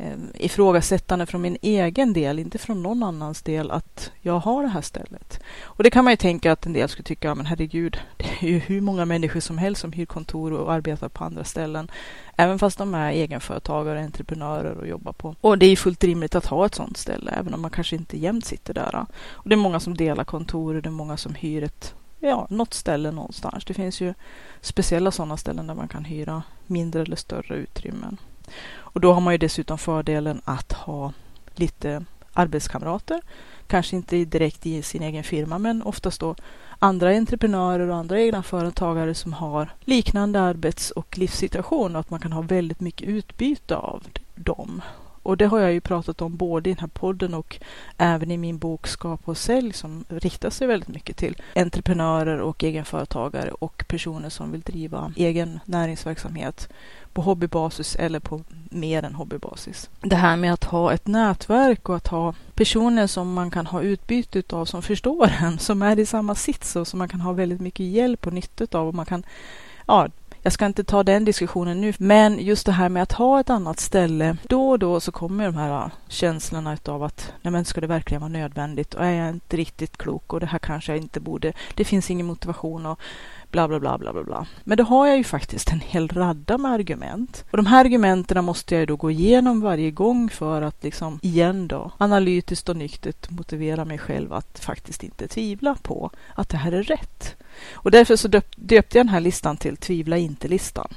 Ehm, 0.00 0.30
ifrågasättande 0.34 1.26
från 1.26 1.42
min 1.42 1.56
egen 1.62 2.12
del, 2.12 2.38
inte 2.38 2.58
från 2.58 2.82
någon 2.82 3.02
annans 3.02 3.42
del, 3.42 3.70
att 3.70 4.12
jag 4.20 4.38
har 4.38 4.62
det 4.62 4.68
här 4.68 4.80
stället. 4.80 5.40
Och 5.62 5.82
det 5.82 5.90
kan 5.90 6.04
man 6.04 6.12
ju 6.12 6.16
tänka 6.16 6.52
att 6.52 6.66
en 6.66 6.72
del 6.72 6.88
skulle 6.88 7.04
tycka, 7.04 7.34
men 7.34 7.46
herregud, 7.46 7.98
det 8.16 8.46
är 8.46 8.48
ju 8.48 8.58
hur 8.58 8.80
många 8.80 9.04
människor 9.04 9.40
som 9.40 9.58
helst 9.58 9.80
som 9.80 9.92
hyr 9.92 10.06
kontor 10.06 10.52
och 10.52 10.72
arbetar 10.72 11.08
på 11.08 11.24
andra 11.24 11.44
ställen, 11.44 11.90
även 12.36 12.58
fast 12.58 12.78
de 12.78 12.94
är 12.94 13.10
egenföretagare, 13.10 14.04
entreprenörer 14.04 14.78
och 14.78 14.88
jobbar 14.88 15.12
på. 15.12 15.34
Och 15.40 15.58
det 15.58 15.66
är 15.66 15.76
fullt 15.76 16.04
rimligt 16.04 16.34
att 16.34 16.46
ha 16.46 16.66
ett 16.66 16.74
sådant 16.74 16.96
ställe, 16.96 17.30
även 17.30 17.54
om 17.54 17.60
man 17.60 17.70
kanske 17.70 17.96
inte 17.96 18.18
jämt 18.18 18.44
sitter 18.44 18.74
där. 18.74 19.06
Och 19.30 19.48
det 19.48 19.54
är 19.54 19.56
många 19.56 19.80
som 19.80 19.96
delar 19.96 20.24
kontor 20.24 20.74
och 20.74 20.82
det 20.82 20.88
är 20.88 20.90
många 20.90 21.16
som 21.16 21.34
hyr 21.34 21.62
ett 21.62 21.94
ja, 22.20 22.46
något 22.50 22.74
ställe 22.74 23.10
någonstans. 23.10 23.64
Det 23.64 23.74
finns 23.74 24.00
ju 24.00 24.14
speciella 24.60 25.10
sådana 25.10 25.36
ställen 25.36 25.66
där 25.66 25.74
man 25.74 25.88
kan 25.88 26.04
hyra 26.04 26.42
mindre 26.66 27.02
eller 27.02 27.16
större 27.16 27.54
utrymmen. 27.54 28.16
Och 28.98 29.02
då 29.02 29.12
har 29.12 29.20
man 29.20 29.34
ju 29.34 29.38
dessutom 29.38 29.78
fördelen 29.78 30.40
att 30.44 30.72
ha 30.72 31.12
lite 31.54 32.04
arbetskamrater. 32.32 33.20
Kanske 33.66 33.96
inte 33.96 34.24
direkt 34.24 34.66
i 34.66 34.82
sin 34.82 35.02
egen 35.02 35.24
firma, 35.24 35.58
men 35.58 35.82
oftast 35.82 36.20
då 36.20 36.34
andra 36.78 37.10
entreprenörer 37.10 37.88
och 37.88 37.96
andra 37.96 38.20
egna 38.20 38.42
företagare 38.42 39.14
som 39.14 39.32
har 39.32 39.68
liknande 39.80 40.40
arbets 40.40 40.90
och 40.90 41.18
livssituation 41.18 41.96
och 41.96 42.00
att 42.00 42.10
man 42.10 42.20
kan 42.20 42.32
ha 42.32 42.42
väldigt 42.42 42.80
mycket 42.80 43.08
utbyte 43.08 43.76
av 43.76 44.02
dem. 44.34 44.82
Och 45.22 45.36
det 45.36 45.46
har 45.46 45.58
jag 45.58 45.72
ju 45.72 45.80
pratat 45.80 46.22
om 46.22 46.36
både 46.36 46.70
i 46.70 46.72
den 46.74 46.80
här 46.80 46.88
podden 46.88 47.34
och 47.34 47.58
även 47.98 48.30
i 48.30 48.36
min 48.36 48.58
bok 48.58 48.86
Skapa 48.86 49.30
och 49.30 49.36
sälj 49.36 49.72
som 49.72 50.04
riktar 50.08 50.50
sig 50.50 50.66
väldigt 50.66 50.88
mycket 50.88 51.16
till 51.16 51.42
entreprenörer 51.56 52.40
och 52.40 52.64
egenföretagare 52.64 53.50
och 53.50 53.84
personer 53.88 54.28
som 54.28 54.52
vill 54.52 54.60
driva 54.60 55.12
egen 55.16 55.60
näringsverksamhet 55.64 56.68
på 57.12 57.22
hobbybasis 57.22 57.96
eller 57.96 58.20
på 58.20 58.40
mer 58.70 59.02
än 59.02 59.14
hobbybasis. 59.14 59.90
Det 60.00 60.16
här 60.16 60.36
med 60.36 60.52
att 60.52 60.64
ha 60.64 60.92
ett 60.92 61.06
nätverk 61.06 61.88
och 61.88 61.96
att 61.96 62.08
ha 62.08 62.34
personer 62.54 63.06
som 63.06 63.32
man 63.32 63.50
kan 63.50 63.66
ha 63.66 63.82
utbyte 63.82 64.56
av 64.56 64.64
som 64.64 64.82
förstår 64.82 65.32
en, 65.40 65.58
som 65.58 65.82
är 65.82 65.98
i 65.98 66.06
samma 66.06 66.34
sits 66.34 66.76
och 66.76 66.88
som 66.88 66.98
man 66.98 67.08
kan 67.08 67.20
ha 67.20 67.32
väldigt 67.32 67.60
mycket 67.60 67.86
hjälp 67.86 68.26
och 68.26 68.32
nytta 68.32 68.78
av 68.78 68.88
och 68.88 68.94
man 68.94 69.06
kan 69.06 69.24
ja, 69.86 70.08
jag 70.48 70.52
ska 70.52 70.66
inte 70.66 70.84
ta 70.84 71.02
den 71.02 71.24
diskussionen 71.24 71.80
nu, 71.80 71.92
men 71.98 72.38
just 72.38 72.66
det 72.66 72.72
här 72.72 72.88
med 72.88 73.02
att 73.02 73.12
ha 73.12 73.40
ett 73.40 73.50
annat 73.50 73.80
ställe. 73.80 74.36
Då 74.48 74.70
och 74.70 74.78
då 74.78 75.00
så 75.00 75.12
kommer 75.12 75.44
de 75.44 75.56
här 75.56 75.84
äh, 75.84 75.90
känslorna 76.08 76.76
av 76.84 77.02
att 77.02 77.32
nej 77.42 77.52
men 77.52 77.64
ska 77.64 77.80
det 77.80 77.86
verkligen 77.86 78.20
vara 78.20 78.28
nödvändigt 78.28 78.94
och 78.94 79.04
är 79.04 79.12
jag 79.12 79.28
inte 79.28 79.56
riktigt 79.56 79.96
klok 79.96 80.32
och 80.32 80.40
det 80.40 80.46
här 80.46 80.58
kanske 80.58 80.92
jag 80.92 81.02
inte 81.02 81.20
borde. 81.20 81.52
Det 81.74 81.84
finns 81.84 82.10
ingen 82.10 82.26
motivation 82.26 82.86
och 82.86 83.00
bla 83.50 83.68
bla 83.68 83.80
bla 83.80 83.98
bla 83.98 84.12
bla 84.12 84.24
bla. 84.24 84.46
Men 84.64 84.78
då 84.78 84.84
har 84.84 85.06
jag 85.06 85.16
ju 85.16 85.24
faktiskt 85.24 85.72
en 85.72 85.80
hel 85.80 86.08
radda 86.08 86.58
med 86.58 86.72
argument. 86.72 87.44
Och 87.50 87.56
de 87.56 87.66
här 87.66 87.80
argumenten 87.80 88.44
måste 88.44 88.74
jag 88.74 88.80
ju 88.80 88.86
då 88.86 88.96
gå 88.96 89.10
igenom 89.10 89.60
varje 89.60 89.90
gång 89.90 90.30
för 90.30 90.62
att 90.62 90.84
liksom 90.84 91.18
igen 91.22 91.68
då 91.68 91.90
analytiskt 91.98 92.68
och 92.68 92.76
nyktert 92.76 93.30
motivera 93.30 93.84
mig 93.84 93.98
själv 93.98 94.32
att 94.32 94.58
faktiskt 94.58 95.02
inte 95.02 95.28
tvivla 95.28 95.76
på 95.82 96.10
att 96.34 96.48
det 96.48 96.56
här 96.56 96.72
är 96.72 96.82
rätt. 96.82 97.36
Och 97.72 97.90
därför 97.90 98.16
så 98.16 98.28
döpte 98.28 98.74
jag 98.98 99.06
den 99.06 99.08
här 99.08 99.20
listan 99.20 99.56
till 99.56 99.76
Tvivla 99.76 100.16
inte-listan. 100.16 100.88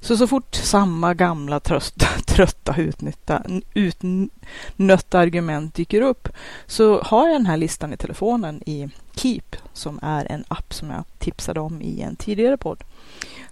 Så 0.00 0.16
så 0.16 0.26
fort 0.26 0.54
samma 0.54 1.14
gamla 1.14 1.60
trösta, 1.60 2.06
trötta 2.26 2.74
utnytta, 2.76 3.42
utnötta 3.74 5.18
argument 5.18 5.74
dyker 5.74 6.02
upp 6.02 6.28
så 6.66 7.02
har 7.02 7.28
jag 7.28 7.34
den 7.34 7.46
här 7.46 7.56
listan 7.56 7.92
i 7.92 7.96
telefonen 7.96 8.62
i 8.66 8.88
Keep 9.14 9.56
som 9.72 9.98
är 10.02 10.32
en 10.32 10.44
app 10.48 10.74
som 10.74 10.90
jag 10.90 11.04
tipsade 11.18 11.60
om 11.60 11.82
i 11.82 12.00
en 12.00 12.16
tidigare 12.16 12.56
podd. 12.56 12.84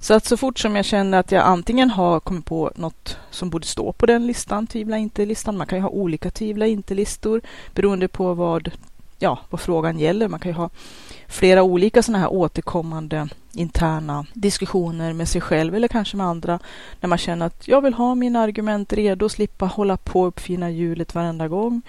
Så 0.00 0.14
att 0.14 0.24
så 0.24 0.36
fort 0.36 0.58
som 0.58 0.76
jag 0.76 0.84
känner 0.84 1.18
att 1.18 1.32
jag 1.32 1.44
antingen 1.44 1.90
har 1.90 2.20
kommit 2.20 2.44
på 2.44 2.72
något 2.74 3.16
som 3.30 3.50
borde 3.50 3.66
stå 3.66 3.92
på 3.92 4.06
den 4.06 4.26
listan, 4.26 4.66
tvivla 4.66 4.98
inte-listan. 4.98 5.56
Man 5.56 5.66
kan 5.66 5.78
ju 5.78 5.82
ha 5.82 5.90
olika 5.90 6.30
tvivla 6.30 6.66
inte-listor 6.66 7.40
beroende 7.74 8.08
på 8.08 8.34
vad 8.34 8.70
ja, 9.18 9.38
vad 9.50 9.60
frågan 9.60 9.98
gäller. 9.98 10.28
Man 10.28 10.40
kan 10.40 10.52
ju 10.52 10.56
ha 10.56 10.70
flera 11.28 11.62
olika 11.62 12.02
sådana 12.02 12.18
här 12.18 12.32
återkommande 12.32 13.28
interna 13.52 14.26
diskussioner 14.32 15.12
med 15.12 15.28
sig 15.28 15.40
själv 15.40 15.74
eller 15.74 15.88
kanske 15.88 16.16
med 16.16 16.26
andra 16.26 16.58
när 17.00 17.08
man 17.08 17.18
känner 17.18 17.46
att 17.46 17.68
jag 17.68 17.80
vill 17.80 17.94
ha 17.94 18.14
mina 18.14 18.40
argument 18.40 18.92
redo 18.92 19.24
och 19.24 19.30
slippa 19.30 19.66
hålla 19.66 19.96
på 19.96 20.20
och 20.20 20.28
uppfinna 20.28 20.70
hjulet 20.70 21.14
varenda 21.14 21.48
gång. 21.48 21.82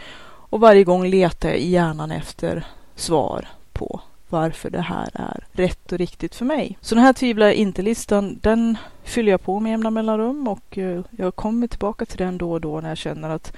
Och 0.52 0.60
varje 0.60 0.84
gång 0.84 1.08
letar 1.08 1.50
jag 1.50 1.58
i 1.58 1.70
hjärnan 1.70 2.12
efter 2.12 2.68
svar 2.96 3.48
på 3.74 4.02
varför 4.30 4.70
det 4.70 4.82
här 4.82 5.10
är 5.14 5.44
rätt 5.52 5.92
och 5.92 5.98
riktigt 5.98 6.36
för 6.36 6.46
mig. 6.46 6.78
Så 6.82 6.96
den 6.96 7.04
här 7.04 7.14
tvivlar 7.14 7.52
inte-listan, 7.52 8.40
den 8.42 8.78
fyller 9.04 9.32
jag 9.32 9.44
på 9.44 9.60
med 9.60 9.70
jämna 9.70 9.90
mellanrum 9.92 10.48
och 10.48 10.78
eh, 10.78 11.02
jag 11.12 11.36
kommer 11.36 11.68
tillbaka 11.68 12.06
till 12.06 12.18
den 12.18 12.38
då 12.38 12.52
och 12.52 12.62
då 12.62 12.82
när 12.82 12.90
jag 12.90 12.98
känner 12.98 13.30
att 13.30 13.54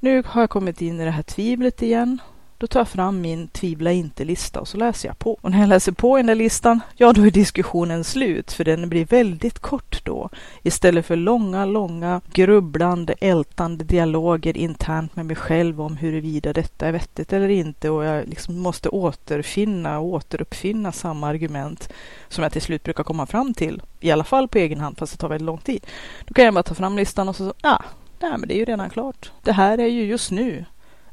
nu 0.00 0.22
har 0.26 0.42
jag 0.42 0.50
kommit 0.50 0.82
in 0.82 1.00
i 1.00 1.04
det 1.04 1.10
här 1.10 1.22
tvivlet 1.22 1.82
igen 1.82 2.18
då 2.58 2.66
tar 2.66 2.80
jag 2.80 2.88
fram 2.88 3.20
min 3.20 3.48
tvivla 3.48 3.92
inte-lista 3.92 4.60
och 4.60 4.68
så 4.68 4.76
läser 4.76 5.08
jag 5.08 5.18
på. 5.18 5.38
Och 5.40 5.50
när 5.50 5.60
jag 5.60 5.68
läser 5.68 5.92
på 5.92 6.18
i 6.18 6.20
den 6.20 6.26
där 6.26 6.34
listan, 6.34 6.80
ja 6.96 7.12
då 7.12 7.26
är 7.26 7.30
diskussionen 7.30 8.04
slut, 8.04 8.52
för 8.52 8.64
den 8.64 8.88
blir 8.88 9.06
väldigt 9.06 9.58
kort 9.58 10.04
då. 10.04 10.30
Istället 10.62 11.06
för 11.06 11.16
långa, 11.16 11.64
långa, 11.64 12.20
grubblande, 12.32 13.14
ältande 13.20 13.84
dialoger 13.84 14.56
internt 14.56 15.16
med 15.16 15.26
mig 15.26 15.36
själv 15.36 15.80
om 15.80 15.96
huruvida 15.96 16.52
detta 16.52 16.86
är 16.86 16.92
vettigt 16.92 17.32
eller 17.32 17.48
inte 17.48 17.90
och 17.90 18.04
jag 18.04 18.28
liksom 18.28 18.58
måste 18.58 18.88
återfinna 18.88 19.98
och 19.98 20.06
återuppfinna 20.06 20.92
samma 20.92 21.28
argument 21.28 21.92
som 22.28 22.42
jag 22.42 22.52
till 22.52 22.62
slut 22.62 22.82
brukar 22.82 23.04
komma 23.04 23.26
fram 23.26 23.54
till, 23.54 23.82
i 24.00 24.10
alla 24.10 24.24
fall 24.24 24.48
på 24.48 24.58
egen 24.58 24.80
hand, 24.80 24.98
fast 24.98 25.12
det 25.12 25.18
tar 25.18 25.28
väldigt 25.28 25.46
lång 25.46 25.58
tid. 25.58 25.86
Då 26.26 26.34
kan 26.34 26.44
jag 26.44 26.54
bara 26.54 26.62
ta 26.62 26.74
fram 26.74 26.96
listan 26.96 27.28
och 27.28 27.36
så, 27.36 27.54
ja, 27.62 27.82
nej 28.20 28.38
men 28.38 28.48
det 28.48 28.54
är 28.54 28.58
ju 28.58 28.64
redan 28.64 28.90
klart. 28.90 29.32
Det 29.42 29.52
här 29.52 29.78
är 29.78 29.86
ju 29.86 30.04
just 30.04 30.30
nu 30.30 30.64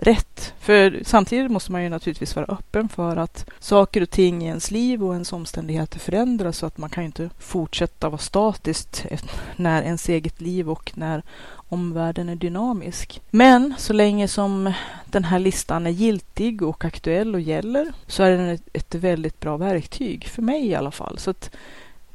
rätt. 0.01 0.53
För 0.59 0.99
samtidigt 1.05 1.51
måste 1.51 1.71
man 1.71 1.83
ju 1.83 1.89
naturligtvis 1.89 2.35
vara 2.35 2.45
öppen 2.45 2.89
för 2.89 3.17
att 3.17 3.45
saker 3.59 4.01
och 4.01 4.09
ting 4.09 4.43
i 4.43 4.47
ens 4.47 4.71
liv 4.71 5.03
och 5.03 5.13
ens 5.13 5.33
omständigheter 5.33 5.99
förändras 5.99 6.57
så 6.57 6.65
att 6.65 6.77
man 6.77 6.89
kan 6.89 7.03
ju 7.03 7.05
inte 7.05 7.29
fortsätta 7.39 8.09
vara 8.09 8.17
statiskt 8.17 9.05
när 9.55 9.83
ens 9.83 10.09
eget 10.09 10.41
liv 10.41 10.69
och 10.69 10.91
när 10.95 11.23
omvärlden 11.53 12.29
är 12.29 12.35
dynamisk. 12.35 13.21
Men 13.29 13.73
så 13.77 13.93
länge 13.93 14.27
som 14.27 14.73
den 15.05 15.23
här 15.23 15.39
listan 15.39 15.87
är 15.87 15.91
giltig 15.91 16.61
och 16.61 16.85
aktuell 16.85 17.35
och 17.35 17.41
gäller 17.41 17.93
så 18.07 18.23
är 18.23 18.31
den 18.31 18.49
ett, 18.49 18.67
ett 18.73 18.95
väldigt 18.95 19.39
bra 19.39 19.57
verktyg, 19.57 20.27
för 20.27 20.41
mig 20.41 20.67
i 20.67 20.75
alla 20.75 20.91
fall. 20.91 21.17
Så 21.17 21.29
att, 21.29 21.55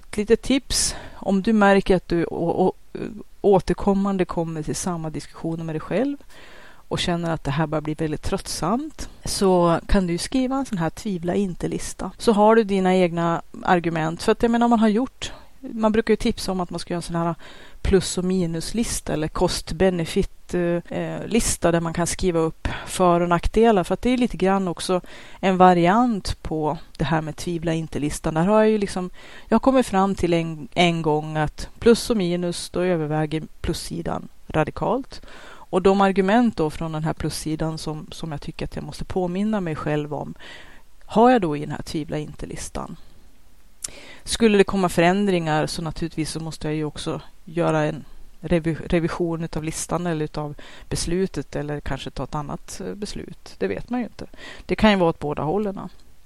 ett 0.08 0.16
litet 0.16 0.42
tips 0.42 0.94
om 1.14 1.42
du 1.42 1.52
märker 1.52 1.96
att 1.96 2.08
du 2.08 2.24
å, 2.24 2.66
å, 2.66 2.72
återkommande 3.40 4.24
kommer 4.24 4.62
till 4.62 4.76
samma 4.76 5.10
diskussioner 5.10 5.64
med 5.64 5.74
dig 5.74 5.80
själv 5.80 6.16
och 6.88 6.98
känner 6.98 7.30
att 7.30 7.44
det 7.44 7.50
här 7.50 7.66
börjar 7.66 7.82
bli 7.82 7.94
väldigt 7.94 8.22
tröttsamt 8.22 9.08
så 9.24 9.80
kan 9.86 10.06
du 10.06 10.18
skriva 10.18 10.56
en 10.56 10.66
sån 10.66 10.78
här 10.78 10.90
tvivla 10.90 11.34
inte-lista. 11.34 12.10
Så 12.18 12.32
har 12.32 12.56
du 12.56 12.64
dina 12.64 12.96
egna 12.96 13.42
argument. 13.62 14.22
För 14.22 14.32
att 14.32 14.42
jag 14.42 14.50
menar, 14.50 14.68
man 14.68 14.80
har 14.80 14.88
gjort 14.88 15.32
man 15.72 15.92
brukar 15.92 16.12
ju 16.12 16.16
tipsa 16.16 16.52
om 16.52 16.60
att 16.60 16.70
man 16.70 16.80
ska 16.80 16.94
göra 16.94 16.98
en 16.98 17.02
sån 17.02 17.16
här 17.16 17.34
plus 17.82 18.18
och 18.18 18.24
minuslista 18.24 19.12
eller 19.12 19.28
cost-benefit-lista 19.28 21.68
eh, 21.68 21.70
eh, 21.70 21.72
där 21.72 21.80
man 21.80 21.92
kan 21.92 22.06
skriva 22.06 22.38
upp 22.38 22.68
för 22.86 23.20
och 23.20 23.28
nackdelar. 23.28 23.84
För 23.84 23.94
att 23.94 24.02
det 24.02 24.10
är 24.10 24.16
lite 24.16 24.36
grann 24.36 24.68
också 24.68 25.00
en 25.40 25.56
variant 25.56 26.42
på 26.42 26.78
det 26.98 27.04
här 27.04 27.22
med 27.22 27.36
tvivla 27.36 27.74
inte-listan. 27.74 28.34
Där 28.34 28.44
har 28.44 28.60
jag 28.60 28.70
ju 28.70 28.78
liksom, 28.78 29.10
jag 29.48 29.62
kommer 29.62 29.82
fram 29.82 30.14
till 30.14 30.32
en, 30.32 30.68
en 30.74 31.02
gång 31.02 31.36
att 31.36 31.68
plus 31.78 32.10
och 32.10 32.16
minus, 32.16 32.70
då 32.70 32.80
överväger 32.80 33.42
plussidan 33.60 34.28
radikalt. 34.48 35.22
Och 35.70 35.82
de 35.82 36.00
argument 36.00 36.56
då 36.56 36.70
från 36.70 36.92
den 36.92 37.04
här 37.04 37.12
plussidan 37.12 37.78
som, 37.78 38.06
som 38.10 38.32
jag 38.32 38.40
tycker 38.40 38.64
att 38.64 38.76
jag 38.76 38.84
måste 38.84 39.04
påminna 39.04 39.60
mig 39.60 39.76
själv 39.76 40.14
om 40.14 40.34
har 41.06 41.30
jag 41.30 41.40
då 41.40 41.56
i 41.56 41.60
den 41.60 41.70
här 41.70 41.82
tvivla 41.82 42.18
inte-listan. 42.18 42.96
Skulle 44.24 44.58
det 44.58 44.64
komma 44.64 44.88
förändringar 44.88 45.66
så 45.66 45.82
naturligtvis 45.82 46.30
så 46.30 46.40
måste 46.40 46.68
jag 46.68 46.74
ju 46.74 46.84
också 46.84 47.20
göra 47.44 47.84
en 47.84 48.04
revision 48.40 49.48
av 49.56 49.64
listan 49.64 50.06
eller 50.06 50.38
av 50.38 50.54
beslutet 50.88 51.56
eller 51.56 51.80
kanske 51.80 52.10
ta 52.10 52.24
ett 52.24 52.34
annat 52.34 52.80
eh, 52.80 52.94
beslut. 52.94 53.54
Det 53.58 53.68
vet 53.68 53.90
man 53.90 54.00
ju 54.00 54.06
inte. 54.06 54.26
Det 54.66 54.76
kan 54.76 54.90
ju 54.90 54.96
vara 54.96 55.10
åt 55.10 55.18
båda 55.18 55.42
hållen. 55.42 55.80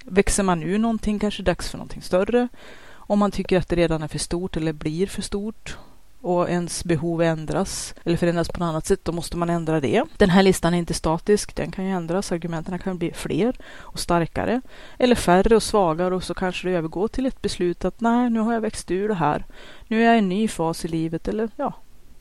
Växer 0.04 0.42
man 0.42 0.62
ur 0.62 0.78
någonting 0.78 1.18
kanske 1.18 1.42
det 1.42 1.44
är 1.44 1.52
dags 1.52 1.70
för 1.70 1.78
någonting 1.78 2.02
större. 2.02 2.48
Om 2.90 3.18
man 3.18 3.30
tycker 3.30 3.58
att 3.58 3.68
det 3.68 3.76
redan 3.76 4.02
är 4.02 4.08
för 4.08 4.18
stort 4.18 4.56
eller 4.56 4.72
blir 4.72 5.06
för 5.06 5.22
stort 5.22 5.76
och 6.20 6.50
ens 6.50 6.84
behov 6.84 7.22
ändras 7.22 7.94
eller 8.04 8.16
förändras 8.16 8.48
på 8.48 8.60
något 8.60 8.68
annat 8.68 8.86
sätt, 8.86 9.04
då 9.04 9.12
måste 9.12 9.36
man 9.36 9.50
ändra 9.50 9.80
det. 9.80 10.04
Den 10.16 10.30
här 10.30 10.42
listan 10.42 10.74
är 10.74 10.78
inte 10.78 10.94
statisk, 10.94 11.56
den 11.56 11.70
kan 11.70 11.84
ju 11.84 11.90
ändras. 11.90 12.32
Argumenten 12.32 12.78
kan 12.78 12.98
bli 12.98 13.12
fler 13.12 13.56
och 13.78 13.98
starkare 13.98 14.60
eller 14.98 15.14
färre 15.14 15.56
och 15.56 15.62
svagare 15.62 16.14
och 16.14 16.24
så 16.24 16.34
kanske 16.34 16.68
det 16.68 16.74
övergår 16.74 17.08
till 17.08 17.26
ett 17.26 17.42
beslut 17.42 17.84
att 17.84 18.00
nej, 18.00 18.30
nu 18.30 18.40
har 18.40 18.52
jag 18.52 18.60
växt 18.60 18.90
ur 18.90 19.08
det 19.08 19.14
här. 19.14 19.44
Nu 19.88 20.02
är 20.02 20.06
jag 20.06 20.14
i 20.14 20.18
en 20.18 20.28
ny 20.28 20.48
fas 20.48 20.84
i 20.84 20.88
livet 20.88 21.28
eller 21.28 21.48
ja, 21.56 21.74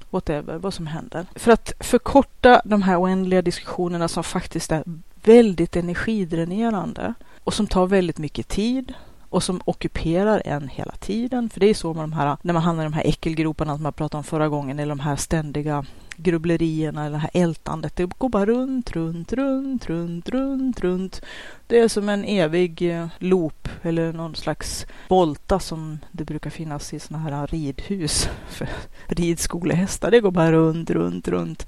whatever, 0.09 0.57
vad 0.57 0.73
som 0.73 0.87
händer. 0.87 1.25
För 1.35 1.51
att 1.51 1.73
förkorta 1.79 2.61
de 2.65 2.81
här 2.81 3.01
oändliga 3.01 3.41
diskussionerna 3.41 4.07
som 4.07 4.23
faktiskt 4.23 4.71
är 4.71 4.83
väldigt 5.23 5.75
energidränerande 5.75 7.13
och 7.43 7.53
som 7.53 7.67
tar 7.67 7.87
väldigt 7.87 8.17
mycket 8.17 8.47
tid 8.47 8.93
och 9.29 9.43
som 9.43 9.61
ockuperar 9.65 10.41
en 10.45 10.67
hela 10.67 10.91
tiden. 10.91 11.49
För 11.49 11.59
det 11.59 11.69
är 11.69 11.73
så 11.73 11.93
med 11.93 12.03
de 12.03 12.13
här, 12.13 12.37
när 12.41 12.53
man 12.53 12.63
hamnar 12.63 12.83
i 12.83 12.85
de 12.85 12.93
här 12.93 13.07
äckelgroparna 13.07 13.75
som 13.75 13.85
jag 13.85 13.95
pratade 13.95 14.17
om 14.17 14.23
förra 14.23 14.49
gången, 14.49 14.79
eller 14.79 14.95
de 14.95 14.99
här 14.99 15.15
ständiga 15.15 15.85
grubblerierna 16.15 17.05
eller 17.05 17.17
det 17.17 17.21
här 17.21 17.43
ältandet. 17.43 17.95
Det 17.95 18.05
går 18.17 18.29
bara 18.29 18.45
runt, 18.45 18.91
runt, 18.91 19.33
runt, 19.33 19.85
runt, 19.89 20.29
runt, 20.29 20.79
runt. 20.79 21.21
Det 21.67 21.79
är 21.79 21.87
som 21.87 22.09
en 22.09 22.25
evig 22.25 22.81
eh, 22.81 23.07
loop 23.19 23.69
eller 23.81 24.13
någon 24.13 24.35
slags 24.35 24.85
volta 25.07 25.59
som 25.59 25.99
det 26.11 26.23
brukar 26.23 26.49
finnas 26.49 26.93
i 26.93 26.99
sådana 26.99 27.23
här 27.23 27.47
ridhus 27.47 28.29
för 28.49 28.69
ridskolehästar. 29.07 30.11
Det 30.11 30.19
går 30.19 30.31
bara 30.31 30.51
runt, 30.51 30.89
runt, 30.89 31.27
runt. 31.27 31.67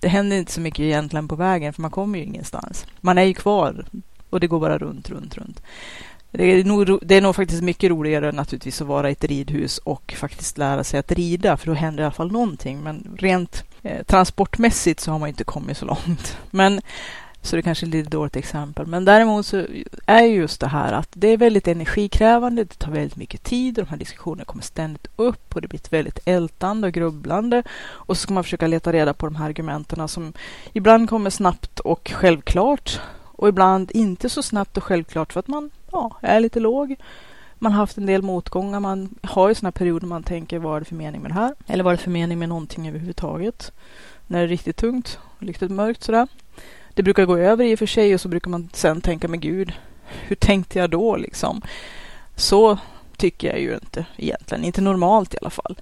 Det 0.00 0.08
händer 0.08 0.36
inte 0.36 0.52
så 0.52 0.60
mycket 0.60 0.80
egentligen 0.80 1.28
på 1.28 1.36
vägen 1.36 1.72
för 1.72 1.82
man 1.82 1.90
kommer 1.90 2.18
ju 2.18 2.24
ingenstans. 2.24 2.86
Man 3.00 3.18
är 3.18 3.22
ju 3.22 3.34
kvar 3.34 3.84
och 4.30 4.40
det 4.40 4.46
går 4.46 4.60
bara 4.60 4.78
runt, 4.78 5.10
runt, 5.10 5.38
runt. 5.38 5.62
Det 6.36 6.44
är, 6.44 6.64
nog, 6.64 6.98
det 7.02 7.14
är 7.14 7.20
nog 7.20 7.36
faktiskt 7.36 7.62
mycket 7.62 7.90
roligare 7.90 8.32
naturligtvis 8.32 8.80
att 8.80 8.86
vara 8.86 9.08
i 9.08 9.12
ett 9.12 9.24
ridhus 9.24 9.78
och 9.78 10.14
faktiskt 10.16 10.58
lära 10.58 10.84
sig 10.84 11.00
att 11.00 11.12
rida, 11.12 11.56
för 11.56 11.66
då 11.66 11.74
händer 11.74 12.02
i 12.02 12.04
alla 12.04 12.12
fall 12.12 12.32
någonting. 12.32 12.82
Men 12.82 13.16
rent 13.18 13.64
eh, 13.82 14.02
transportmässigt 14.02 15.00
så 15.00 15.10
har 15.10 15.18
man 15.18 15.28
inte 15.28 15.44
kommit 15.44 15.76
så 15.76 15.84
långt. 15.84 16.38
Men 16.50 16.80
så 17.42 17.56
det 17.56 17.62
kanske 17.62 17.86
är 17.86 17.88
ett 17.88 17.94
lite 17.94 18.10
dåligt 18.10 18.36
exempel. 18.36 18.86
Men 18.86 19.04
däremot 19.04 19.46
så 19.46 19.66
är 20.06 20.22
just 20.22 20.60
det 20.60 20.66
här 20.66 20.92
att 20.92 21.08
det 21.12 21.28
är 21.28 21.36
väldigt 21.36 21.68
energikrävande, 21.68 22.64
det 22.64 22.78
tar 22.78 22.92
väldigt 22.92 23.16
mycket 23.16 23.42
tid, 23.42 23.74
de 23.74 23.86
här 23.86 23.96
diskussionerna 23.96 24.44
kommer 24.44 24.62
ständigt 24.62 25.06
upp 25.16 25.54
och 25.54 25.60
det 25.60 25.68
blir 25.68 25.80
ett 25.80 25.92
väldigt 25.92 26.18
ältande 26.24 26.86
och 26.86 26.94
grubblande. 26.94 27.62
Och 27.82 28.16
så 28.16 28.20
ska 28.20 28.34
man 28.34 28.44
försöka 28.44 28.66
leta 28.66 28.92
reda 28.92 29.14
på 29.14 29.26
de 29.26 29.36
här 29.36 29.46
argumenten 29.46 30.08
som 30.08 30.32
ibland 30.72 31.08
kommer 31.08 31.30
snabbt 31.30 31.80
och 31.80 32.10
självklart 32.14 33.00
och 33.36 33.48
ibland 33.48 33.90
inte 33.94 34.28
så 34.28 34.42
snabbt 34.42 34.76
och 34.76 34.84
självklart 34.84 35.32
för 35.32 35.40
att 35.40 35.48
man 35.48 35.70
ja, 35.96 36.28
är 36.28 36.40
lite 36.40 36.60
låg. 36.60 36.96
Man 37.58 37.72
har 37.72 37.78
haft 37.78 37.98
en 37.98 38.06
del 38.06 38.22
motgångar. 38.22 38.80
Man 38.80 39.14
har 39.22 39.48
ju 39.48 39.54
sådana 39.54 39.72
perioder 39.72 40.06
man 40.06 40.22
tänker 40.22 40.58
vad 40.58 40.76
är 40.76 40.80
det 40.80 40.86
för 40.86 40.94
mening 40.94 41.22
med 41.22 41.30
det 41.30 41.34
här? 41.34 41.54
Eller 41.66 41.84
vad 41.84 41.92
är 41.92 41.96
det 41.96 42.02
för 42.02 42.10
mening 42.10 42.38
med 42.38 42.48
någonting 42.48 42.88
överhuvudtaget? 42.88 43.72
När 44.26 44.38
det 44.38 44.44
är 44.44 44.48
riktigt 44.48 44.76
tungt 44.76 45.18
och 45.22 45.46
riktigt 45.46 45.70
mörkt 45.70 46.02
sådär. 46.02 46.28
Det 46.94 47.02
brukar 47.02 47.24
gå 47.24 47.36
över 47.36 47.64
i 47.64 47.74
och 47.74 47.78
för 47.78 47.86
sig 47.86 48.14
och 48.14 48.20
så 48.20 48.28
brukar 48.28 48.50
man 48.50 48.68
sen 48.72 49.00
tänka 49.00 49.28
med 49.28 49.40
Gud, 49.40 49.72
hur 50.04 50.36
tänkte 50.36 50.78
jag 50.78 50.90
då 50.90 51.16
liksom? 51.16 51.62
Så 52.36 52.78
tycker 53.16 53.48
jag 53.48 53.60
ju 53.60 53.74
inte 53.74 54.06
egentligen, 54.16 54.64
inte 54.64 54.80
normalt 54.80 55.34
i 55.34 55.38
alla 55.40 55.50
fall. 55.50 55.76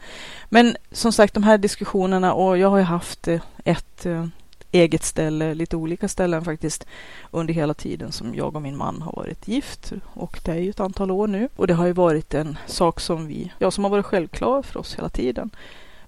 Men 0.49 0.76
som 0.90 1.12
sagt, 1.12 1.35
de 1.35 1.42
här 1.42 1.59
diskussionerna 1.59 2.35
och 2.35 2.59
jag 2.59 2.71
har 2.71 2.78
ju 2.78 2.85
haft 2.85 3.28
eh, 3.28 3.40
ett 3.64 4.06
eh, 4.06 4.26
eget 4.75 5.02
ställe, 5.02 5.54
lite 5.54 5.76
olika 5.76 6.09
ställen 6.09 6.45
faktiskt, 6.45 6.87
under 7.31 7.54
hela 7.54 7.75
tiden 7.75 8.12
som 8.12 8.35
jag 8.35 8.57
och 8.57 8.62
min 8.62 8.76
man 8.76 9.02
har 9.02 9.12
varit 9.12 9.49
gift. 9.49 9.93
Och 10.14 10.40
det 10.45 10.52
är 10.52 10.59
ju 10.59 10.71
ett 10.71 10.81
antal 10.81 11.11
år 11.11 11.26
nu. 11.26 11.49
Och 11.57 11.66
det 11.66 11.75
har 11.75 11.87
ju 11.87 11.93
varit 11.93 12.35
en 12.35 12.59
sak 12.66 13.00
som 13.00 13.26
vi, 13.26 13.52
ja, 13.59 13.71
som 13.71 13.85
har 13.85 13.90
varit 13.90 14.07
självklar 14.07 14.62
för 14.62 14.81
oss 14.81 14.99
hela 14.99 15.09
tiden. 15.09 15.50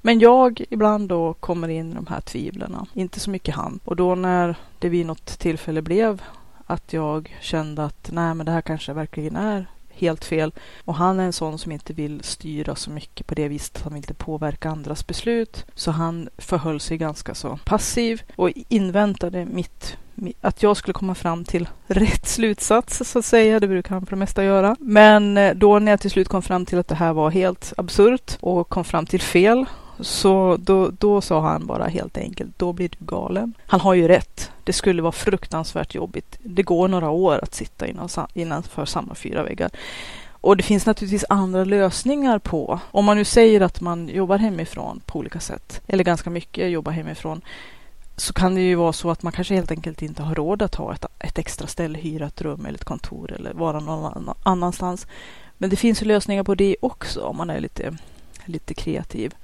Men 0.00 0.18
jag 0.18 0.64
ibland 0.70 1.08
då 1.08 1.34
kommer 1.34 1.68
in 1.68 1.92
i 1.92 1.94
de 1.94 2.06
här 2.06 2.20
tvivlen, 2.20 2.76
inte 2.94 3.20
så 3.20 3.30
mycket 3.30 3.54
han. 3.54 3.80
Och 3.84 3.96
då 3.96 4.14
när 4.14 4.56
det 4.78 4.88
vid 4.88 5.06
något 5.06 5.38
tillfälle 5.38 5.82
blev 5.82 6.22
att 6.66 6.92
jag 6.92 7.36
kände 7.40 7.84
att 7.84 8.10
nej, 8.12 8.34
men 8.34 8.46
det 8.46 8.52
här 8.52 8.60
kanske 8.60 8.92
verkligen 8.92 9.36
är 9.36 9.66
helt 9.98 10.24
fel. 10.24 10.52
Och 10.84 10.94
han 10.94 11.20
är 11.20 11.24
en 11.24 11.32
sån 11.32 11.58
som 11.58 11.72
inte 11.72 11.92
vill 11.92 12.20
styra 12.22 12.74
så 12.74 12.90
mycket 12.90 13.26
på 13.26 13.34
det 13.34 13.48
viset. 13.48 13.82
Han 13.82 13.92
vill 13.92 13.98
inte 13.98 14.14
påverka 14.14 14.70
andras 14.70 15.06
beslut. 15.06 15.66
Så 15.74 15.90
han 15.90 16.28
förhöll 16.38 16.80
sig 16.80 16.98
ganska 16.98 17.34
så 17.34 17.58
passiv 17.64 18.22
och 18.36 18.50
inväntade 18.68 19.44
mitt 19.44 19.96
att 20.40 20.62
jag 20.62 20.76
skulle 20.76 20.92
komma 20.92 21.14
fram 21.14 21.44
till 21.44 21.68
rätt 21.86 22.26
slutsats 22.26 23.10
så 23.10 23.18
att 23.18 23.24
säga. 23.24 23.60
Det 23.60 23.68
brukar 23.68 23.90
han 23.94 24.06
för 24.06 24.16
det 24.16 24.20
mesta 24.20 24.44
göra. 24.44 24.76
Men 24.80 25.36
eh, 25.36 25.54
då 25.54 25.78
när 25.78 25.92
jag 25.92 26.00
till 26.00 26.10
slut 26.10 26.28
kom 26.28 26.42
fram 26.42 26.66
till 26.66 26.78
att 26.78 26.88
det 26.88 26.94
här 26.94 27.12
var 27.12 27.30
helt 27.30 27.72
absurt 27.76 28.36
och 28.40 28.68
kom 28.68 28.84
fram 28.84 29.06
till 29.06 29.20
fel 29.20 29.66
så 30.00 30.56
då, 30.60 30.90
då 30.90 31.20
sa 31.20 31.40
han 31.40 31.66
bara 31.66 31.86
helt 31.86 32.18
enkelt, 32.18 32.58
då 32.58 32.72
blir 32.72 32.88
du 32.88 32.96
galen. 33.06 33.54
Han 33.66 33.80
har 33.80 33.94
ju 33.94 34.08
rätt. 34.08 34.50
Det 34.64 34.72
skulle 34.72 35.02
vara 35.02 35.12
fruktansvärt 35.12 35.94
jobbigt. 35.94 36.38
Det 36.42 36.62
går 36.62 36.88
några 36.88 37.10
år 37.10 37.40
att 37.42 37.54
sitta 37.54 37.86
innanför 38.34 38.84
samma 38.84 39.14
fyra 39.14 39.42
väggar. 39.42 39.70
Och 40.46 40.56
det 40.56 40.62
finns 40.62 40.86
naturligtvis 40.86 41.24
andra 41.28 41.64
lösningar 41.64 42.38
på, 42.38 42.80
om 42.90 43.04
man 43.04 43.16
nu 43.16 43.24
säger 43.24 43.60
att 43.60 43.80
man 43.80 44.08
jobbar 44.08 44.38
hemifrån 44.38 45.00
på 45.06 45.18
olika 45.18 45.40
sätt, 45.40 45.80
eller 45.86 46.04
ganska 46.04 46.30
mycket 46.30 46.70
jobbar 46.70 46.92
hemifrån, 46.92 47.40
så 48.16 48.32
kan 48.32 48.54
det 48.54 48.60
ju 48.60 48.74
vara 48.74 48.92
så 48.92 49.10
att 49.10 49.22
man 49.22 49.32
kanske 49.32 49.54
helt 49.54 49.70
enkelt 49.70 50.02
inte 50.02 50.22
har 50.22 50.34
råd 50.34 50.62
att 50.62 50.74
ha 50.74 50.94
ett, 50.94 51.04
ett 51.18 51.38
extra 51.38 51.66
ställe, 51.66 51.98
hyra 51.98 52.26
ett 52.26 52.42
rum 52.42 52.66
eller 52.66 52.78
ett 52.78 52.84
kontor 52.84 53.32
eller 53.32 53.52
vara 53.52 53.80
någon 53.80 54.30
annanstans. 54.42 55.06
Men 55.58 55.70
det 55.70 55.76
finns 55.76 56.02
lösningar 56.02 56.42
på 56.44 56.54
det 56.54 56.76
också 56.82 57.20
om 57.20 57.36
man 57.36 57.50
är 57.50 57.60
lite, 57.60 57.96
lite 58.44 58.74
kreativ. 58.74 59.34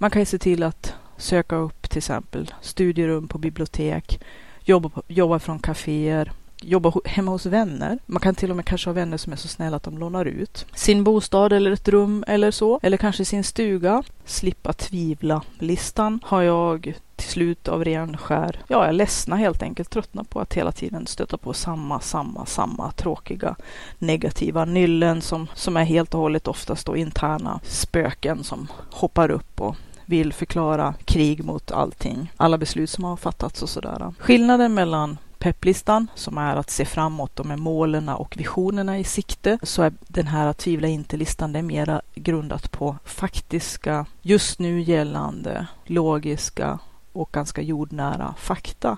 Man 0.00 0.10
kan 0.10 0.22
ju 0.22 0.26
se 0.26 0.38
till 0.38 0.62
att 0.62 0.94
söka 1.16 1.56
upp 1.56 1.90
till 1.90 1.98
exempel 1.98 2.54
studierum 2.60 3.28
på 3.28 3.38
bibliotek, 3.38 4.20
jobba, 4.64 4.90
jobba 5.08 5.38
från 5.38 5.58
kaféer, 5.58 6.32
jobba 6.62 6.92
hemma 7.04 7.30
hos 7.30 7.46
vänner. 7.46 7.98
Man 8.06 8.20
kan 8.20 8.34
till 8.34 8.50
och 8.50 8.56
med 8.56 8.64
kanske 8.64 8.88
ha 8.90 8.94
vänner 8.94 9.16
som 9.16 9.32
är 9.32 9.36
så 9.36 9.48
snälla 9.48 9.76
att 9.76 9.82
de 9.82 9.98
lånar 9.98 10.24
ut 10.24 10.66
sin 10.74 11.04
bostad 11.04 11.52
eller 11.52 11.70
ett 11.70 11.88
rum 11.88 12.24
eller 12.26 12.50
så. 12.50 12.80
Eller 12.82 12.96
kanske 12.96 13.24
sin 13.24 13.44
stuga. 13.44 14.02
Slippa 14.24 14.72
tvivla. 14.72 15.42
Listan 15.58 16.20
har 16.24 16.42
jag 16.42 16.94
till 17.16 17.28
slut 17.28 17.68
av 17.68 17.84
ren 17.84 18.16
skär, 18.16 18.60
ja, 18.68 18.86
jag 18.86 18.94
ledsna 18.94 19.36
helt 19.36 19.62
enkelt, 19.62 19.90
tröttna 19.90 20.24
på 20.24 20.40
att 20.40 20.54
hela 20.54 20.72
tiden 20.72 21.06
stöta 21.06 21.36
på 21.36 21.52
samma, 21.52 22.00
samma, 22.00 22.46
samma 22.46 22.92
tråkiga 22.92 23.56
negativa 23.98 24.64
nyllen 24.64 25.22
som, 25.22 25.46
som 25.54 25.76
är 25.76 25.84
helt 25.84 26.14
och 26.14 26.20
hållet 26.20 26.48
oftast 26.48 26.86
då 26.86 26.96
interna 26.96 27.60
spöken 27.62 28.44
som 28.44 28.68
hoppar 28.90 29.30
upp 29.30 29.60
och 29.60 29.76
vill 30.08 30.32
förklara 30.32 30.94
krig 31.04 31.44
mot 31.44 31.70
allting, 31.70 32.32
alla 32.36 32.58
beslut 32.58 32.90
som 32.90 33.04
har 33.04 33.16
fattats 33.16 33.62
och 33.62 33.68
sådär. 33.68 34.14
Skillnaden 34.18 34.74
mellan 34.74 35.18
pepplistan 35.38 36.06
som 36.14 36.38
är 36.38 36.56
att 36.56 36.70
se 36.70 36.84
framåt 36.84 37.40
och 37.40 37.46
med 37.46 37.58
målen 37.58 38.08
och 38.08 38.36
visionerna 38.36 38.98
i 38.98 39.04
sikte 39.04 39.58
så 39.62 39.82
är 39.82 39.92
den 40.00 40.26
här 40.26 40.52
tvivla 40.52 40.88
inte-listan 40.88 41.52
det 41.52 41.58
är 41.58 41.62
mera 41.62 42.02
grundat 42.14 42.70
på 42.70 42.96
faktiska, 43.04 44.06
just 44.22 44.58
nu 44.58 44.80
gällande, 44.80 45.66
logiska 45.84 46.78
och 47.12 47.30
ganska 47.32 47.62
jordnära 47.62 48.34
fakta. 48.38 48.96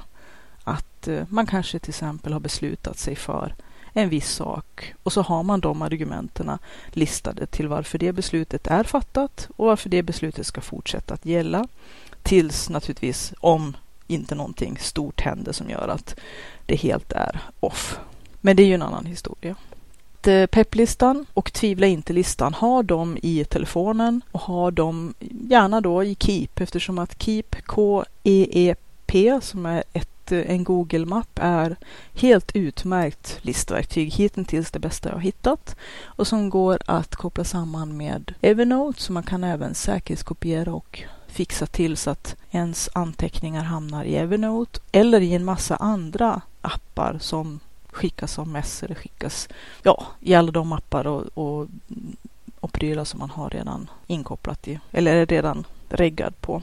Att 0.65 1.09
eh, 1.09 1.23
man 1.29 1.47
kanske 1.47 1.79
till 1.79 1.91
exempel 1.91 2.33
har 2.33 2.41
beslutat 2.41 2.99
sig 2.99 3.17
för 3.17 3.55
en 3.93 4.09
viss 4.09 4.31
sak 4.31 4.95
och 5.03 5.13
så 5.13 5.23
har 5.23 5.43
man 5.43 5.61
de 5.61 5.83
argumenten 5.83 6.51
listade 6.91 7.47
till 7.47 7.69
varför 7.69 7.99
det 7.99 8.13
beslutet 8.13 8.67
är 8.67 8.85
fattat 8.85 9.49
och 9.57 9.67
varför 9.67 9.89
det 9.89 10.03
beslutet 10.03 10.47
ska 10.47 10.61
fortsätta 10.61 11.15
att 11.15 11.27
gälla 11.27 11.69
tills 12.23 12.69
naturligtvis 12.69 13.33
om 13.41 13.77
inte 14.07 14.35
någonting 14.35 14.79
stort 14.79 15.21
händer 15.21 15.53
som 15.53 15.71
gör 15.71 15.89
att 15.89 16.21
det 16.67 16.77
helt 16.77 17.13
är 17.13 17.41
off. 17.61 17.99
Men 18.41 18.57
det 18.57 18.63
är 18.63 18.67
ju 18.67 18.75
en 18.75 18.83
annan 18.83 19.07
historia. 19.07 19.57
Eh, 20.27 20.47
Pepplistan 20.47 21.27
och 21.35 21.53
Tvivla 21.53 21.87
inte-listan, 21.87 22.55
har 22.55 22.83
dem 22.83 23.19
i 23.23 23.45
telefonen 23.45 24.23
och 24.33 24.41
har 24.41 24.71
dem 24.71 25.15
gärna 25.49 25.81
då 25.81 26.05
i 26.05 26.17
Keep 26.21 26.49
eftersom 26.55 26.99
att 26.99 27.23
Keep, 27.23 27.45
K-E-E-P, 27.67 29.41
som 29.43 29.67
är 29.67 29.85
ett, 29.93 30.09
Eh, 30.33 30.51
en 30.51 30.65
Google-mapp, 30.65 31.39
är 31.43 31.77
helt 32.15 32.57
utmärkt 32.57 33.39
listverktyg. 33.43 34.13
Hittills 34.13 34.71
det 34.71 34.79
bästa 34.79 35.09
jag 35.09 35.17
har 35.17 35.23
hittat 35.23 35.77
och 36.05 36.27
som 36.27 36.51
går 36.51 36.79
att 36.87 37.17
koppla 37.17 37.45
samman 37.45 37.97
med 37.97 38.35
Evernote 38.41 39.03
så 39.03 39.13
man 39.13 39.23
kan 39.23 39.45
även 39.45 39.75
säkerhetskopiera 39.75 40.73
och 40.73 41.03
fixa 41.27 41.67
till 41.67 41.97
så 41.97 42.11
att 42.11 42.37
ens 42.51 42.89
anteckningar 42.93 43.63
hamnar 43.63 44.05
i 44.05 44.17
Evernote 44.17 44.81
eller 44.93 45.21
i 45.21 45.35
en 45.35 45.45
massa 45.45 45.77
andra 45.77 46.41
appar 46.61 47.19
som 47.21 47.61
skickas 47.87 48.33
som 48.33 48.53
mess 48.53 48.83
eller 48.83 48.95
skickas 48.95 49.49
ja, 49.83 50.07
i 50.21 50.35
alla 50.35 50.53
de 50.53 50.73
appar 50.73 51.07
och, 51.07 51.25
och, 51.35 51.67
och 52.61 52.73
prylar 52.73 53.05
som 53.05 53.21
man 53.21 53.31
har 53.31 53.51
redan 53.51 53.91
inkopplat 54.07 54.69
i 54.69 54.81
eller 54.93 55.17
är 55.17 55.27
redan 55.27 55.65
reggad 55.89 56.41
på. 56.41 56.63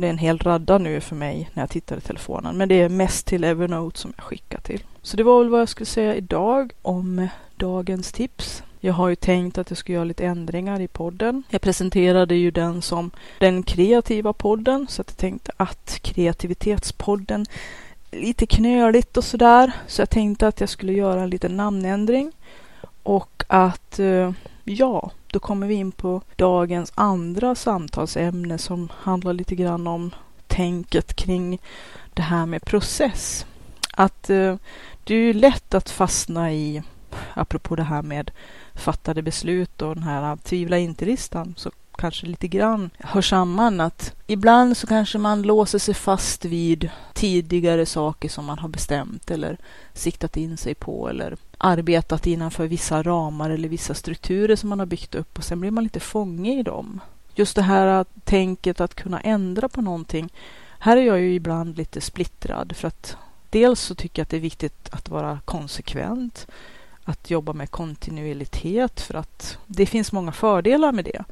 Det 0.00 0.06
är 0.06 0.10
en 0.10 0.18
hel 0.18 0.38
radda 0.38 0.78
nu 0.78 1.00
för 1.00 1.16
mig 1.16 1.50
när 1.54 1.62
jag 1.62 1.70
tittar 1.70 1.96
i 1.96 2.00
telefonen, 2.00 2.56
men 2.56 2.68
det 2.68 2.74
är 2.74 2.88
mest 2.88 3.26
till 3.26 3.44
Evernote 3.44 3.98
som 3.98 4.12
jag 4.16 4.24
skickar 4.24 4.60
till. 4.60 4.82
Så 5.02 5.16
det 5.16 5.22
var 5.22 5.38
väl 5.38 5.48
vad 5.48 5.60
jag 5.60 5.68
skulle 5.68 5.86
säga 5.86 6.14
idag 6.14 6.72
om 6.82 7.28
dagens 7.56 8.12
tips. 8.12 8.62
Jag 8.80 8.92
har 8.92 9.08
ju 9.08 9.14
tänkt 9.14 9.58
att 9.58 9.70
jag 9.70 9.78
ska 9.78 9.92
göra 9.92 10.04
lite 10.04 10.26
ändringar 10.26 10.80
i 10.80 10.88
podden. 10.88 11.42
Jag 11.50 11.60
presenterade 11.60 12.34
ju 12.34 12.50
den 12.50 12.82
som 12.82 13.10
den 13.38 13.62
kreativa 13.62 14.32
podden, 14.32 14.86
så 14.88 15.02
att 15.02 15.10
jag 15.10 15.16
tänkte 15.16 15.52
att 15.56 15.98
kreativitetspodden 16.02 17.46
lite 18.10 18.46
knöligt 18.46 19.16
och 19.16 19.24
sådär. 19.24 19.72
Så 19.86 20.02
jag 20.02 20.10
tänkte 20.10 20.48
att 20.48 20.60
jag 20.60 20.68
skulle 20.68 20.92
göra 20.92 21.20
en 21.20 21.30
liten 21.30 21.56
namnändring. 21.56 22.32
Och 23.02 23.44
att, 23.48 23.98
eh, 23.98 24.32
ja, 24.64 25.10
då 25.30 25.38
kommer 25.38 25.66
vi 25.66 25.74
in 25.74 25.92
på 25.92 26.22
dagens 26.36 26.92
andra 26.94 27.54
samtalsämne 27.54 28.58
som 28.58 28.88
handlar 28.94 29.32
lite 29.32 29.54
grann 29.54 29.86
om 29.86 30.14
tänket 30.46 31.14
kring 31.14 31.58
det 32.14 32.22
här 32.22 32.46
med 32.46 32.64
process. 32.64 33.46
Att 33.92 34.30
eh, 34.30 34.56
det 35.04 35.14
är 35.14 35.18
ju 35.18 35.32
lätt 35.32 35.74
att 35.74 35.90
fastna 35.90 36.52
i, 36.52 36.82
apropå 37.34 37.76
det 37.76 37.82
här 37.82 38.02
med 38.02 38.30
fattade 38.74 39.22
beslut 39.22 39.82
och 39.82 39.94
den 39.94 40.04
här 40.04 40.32
ah, 40.32 40.36
tvivla 40.36 40.78
inte-listan, 40.78 41.54
så 41.56 41.70
kanske 41.98 42.26
lite 42.26 42.48
grann 42.48 42.90
hör 42.98 43.22
samman 43.22 43.80
att 43.80 44.14
ibland 44.26 44.76
så 44.76 44.86
kanske 44.86 45.18
man 45.18 45.42
låser 45.42 45.78
sig 45.78 45.94
fast 45.94 46.44
vid 46.44 46.90
tidigare 47.14 47.86
saker 47.86 48.28
som 48.28 48.44
man 48.44 48.58
har 48.58 48.68
bestämt 48.68 49.30
eller 49.30 49.58
siktat 49.92 50.36
in 50.36 50.56
sig 50.56 50.74
på 50.74 51.08
eller 51.08 51.36
arbetat 51.58 52.26
innanför 52.26 52.66
vissa 52.66 53.02
ramar 53.02 53.50
eller 53.50 53.68
vissa 53.68 53.94
strukturer 53.94 54.56
som 54.56 54.68
man 54.68 54.78
har 54.78 54.86
byggt 54.86 55.14
upp 55.14 55.38
och 55.38 55.44
sen 55.44 55.60
blir 55.60 55.70
man 55.70 55.84
lite 55.84 56.00
fånge 56.00 56.58
i 56.58 56.62
dem. 56.62 57.00
Just 57.34 57.56
det 57.56 57.62
här 57.62 58.04
tänket 58.24 58.80
att 58.80 58.94
kunna 58.94 59.20
ändra 59.20 59.68
på 59.68 59.80
någonting. 59.80 60.32
Här 60.78 60.96
är 60.96 61.02
jag 61.02 61.20
ju 61.20 61.34
ibland 61.34 61.76
lite 61.76 62.00
splittrad 62.00 62.76
för 62.76 62.88
att 62.88 63.16
dels 63.50 63.80
så 63.80 63.94
tycker 63.94 64.20
jag 64.20 64.24
att 64.24 64.30
det 64.30 64.36
är 64.36 64.40
viktigt 64.40 64.88
att 64.90 65.08
vara 65.08 65.40
konsekvent 65.44 66.46
att 67.08 67.30
jobba 67.30 67.52
med 67.52 67.70
kontinuitet 67.70 69.00
för 69.00 69.14
att 69.14 69.58
det 69.66 69.86
finns 69.86 70.12
många 70.12 70.32
fördelar 70.32 70.92
med 70.92 71.04
det. 71.04 71.24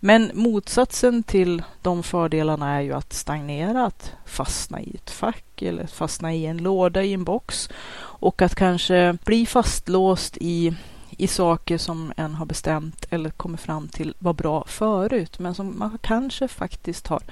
Men 0.00 0.30
motsatsen 0.34 1.22
till 1.22 1.62
de 1.82 2.02
fördelarna 2.02 2.74
är 2.74 2.80
ju 2.80 2.92
att 2.92 3.12
stagnera, 3.12 3.86
att 3.86 4.12
fastna 4.26 4.80
i 4.80 4.94
ett 4.94 5.10
fack 5.10 5.62
eller 5.62 5.86
fastna 5.86 6.34
i 6.34 6.46
en 6.46 6.58
låda 6.58 7.02
i 7.02 7.12
en 7.12 7.24
box 7.24 7.68
och 7.98 8.42
att 8.42 8.54
kanske 8.54 9.18
bli 9.24 9.46
fastlåst 9.46 10.36
i, 10.40 10.74
i 11.10 11.26
saker 11.26 11.78
som 11.78 12.12
en 12.16 12.34
har 12.34 12.46
bestämt 12.46 13.06
eller 13.10 13.30
kommit 13.30 13.60
fram 13.60 13.88
till 13.88 14.14
var 14.18 14.32
bra 14.32 14.64
förut 14.66 15.38
men 15.38 15.54
som 15.54 15.78
man 15.78 15.98
kanske 16.02 16.48
faktiskt 16.48 17.06
har 17.06 17.22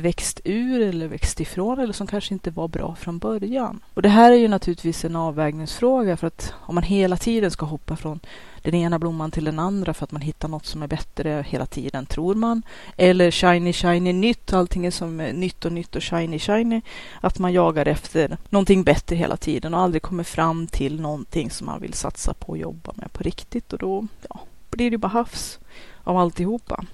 växt 0.00 0.40
ur 0.44 0.80
eller 0.80 1.08
växt 1.08 1.40
ifrån 1.40 1.78
eller 1.78 1.92
som 1.92 2.06
kanske 2.06 2.34
inte 2.34 2.50
var 2.50 2.68
bra 2.68 2.94
från 2.94 3.18
början. 3.18 3.80
Och 3.94 4.02
det 4.02 4.08
här 4.08 4.32
är 4.32 4.36
ju 4.36 4.48
naturligtvis 4.48 5.04
en 5.04 5.16
avvägningsfråga 5.16 6.16
för 6.16 6.26
att 6.26 6.54
om 6.60 6.74
man 6.74 6.84
hela 6.84 7.16
tiden 7.16 7.50
ska 7.50 7.66
hoppa 7.66 7.96
från 7.96 8.20
den 8.62 8.74
ena 8.74 8.98
blomman 8.98 9.30
till 9.30 9.44
den 9.44 9.58
andra 9.58 9.94
för 9.94 10.04
att 10.04 10.12
man 10.12 10.22
hittar 10.22 10.48
något 10.48 10.66
som 10.66 10.82
är 10.82 10.86
bättre 10.86 11.44
hela 11.48 11.66
tiden, 11.66 12.06
tror 12.06 12.34
man. 12.34 12.62
Eller 12.96 13.30
shiny, 13.30 13.72
shiny, 13.72 14.12
nytt, 14.12 14.52
allting 14.52 14.86
är 14.86 14.90
som 14.90 15.16
nytt 15.16 15.64
och 15.64 15.72
nytt 15.72 15.96
och 15.96 16.02
shiny, 16.02 16.38
shiny. 16.38 16.80
Att 17.20 17.38
man 17.38 17.52
jagar 17.52 17.88
efter 17.88 18.36
någonting 18.50 18.84
bättre 18.84 19.16
hela 19.16 19.36
tiden 19.36 19.74
och 19.74 19.80
aldrig 19.80 20.02
kommer 20.02 20.24
fram 20.24 20.66
till 20.66 21.00
någonting 21.00 21.50
som 21.50 21.66
man 21.66 21.80
vill 21.80 21.92
satsa 21.92 22.34
på 22.34 22.48
och 22.48 22.58
jobba 22.58 22.92
med 22.94 23.12
på 23.12 23.22
riktigt 23.22 23.72
och 23.72 23.78
då 23.78 24.06
ja, 24.28 24.40
blir 24.70 24.90
det 24.90 24.98
bara 24.98 25.08
havs 25.08 25.58
av 26.04 26.16
alltihopa. 26.16 26.84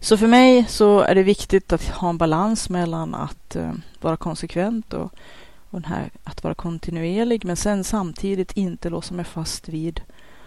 Så 0.00 0.16
för 0.16 0.26
mig 0.26 0.64
så 0.68 1.00
är 1.00 1.14
det 1.14 1.22
viktigt 1.22 1.72
att 1.72 1.88
ha 1.88 2.08
en 2.08 2.18
balans 2.18 2.70
mellan 2.70 3.14
att 3.14 3.56
eh, 3.56 3.72
vara 4.00 4.16
konsekvent 4.16 4.94
och, 4.94 5.12
och 5.70 5.80
den 5.80 5.84
här, 5.84 6.10
att 6.24 6.44
vara 6.44 6.54
kontinuerlig 6.54 7.44
men 7.44 7.56
sen 7.56 7.84
samtidigt 7.84 8.52
inte 8.52 8.90
låsa 8.90 9.14
mig 9.14 9.24
fast 9.24 9.68
vid 9.68 10.00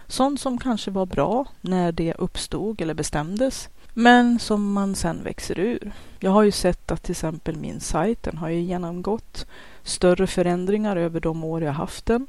sånt 0.07 0.39
som 0.39 0.57
kanske 0.57 0.91
var 0.91 1.05
bra 1.05 1.45
när 1.61 1.91
det 1.91 2.13
uppstod 2.13 2.81
eller 2.81 2.93
bestämdes 2.93 3.69
men 3.93 4.39
som 4.39 4.73
man 4.73 4.95
sen 4.95 5.23
växer 5.23 5.59
ur. 5.59 5.91
Jag 6.19 6.31
har 6.31 6.43
ju 6.43 6.51
sett 6.51 6.91
att 6.91 7.03
till 7.03 7.11
exempel 7.11 7.57
min 7.57 7.79
sajt, 7.79 8.23
den 8.23 8.37
har 8.37 8.49
ju 8.49 8.59
genomgått 8.59 9.45
större 9.83 10.27
förändringar 10.27 10.95
över 10.95 11.19
de 11.19 11.43
år 11.43 11.63
jag 11.63 11.73
haft 11.73 12.05
den. 12.05 12.27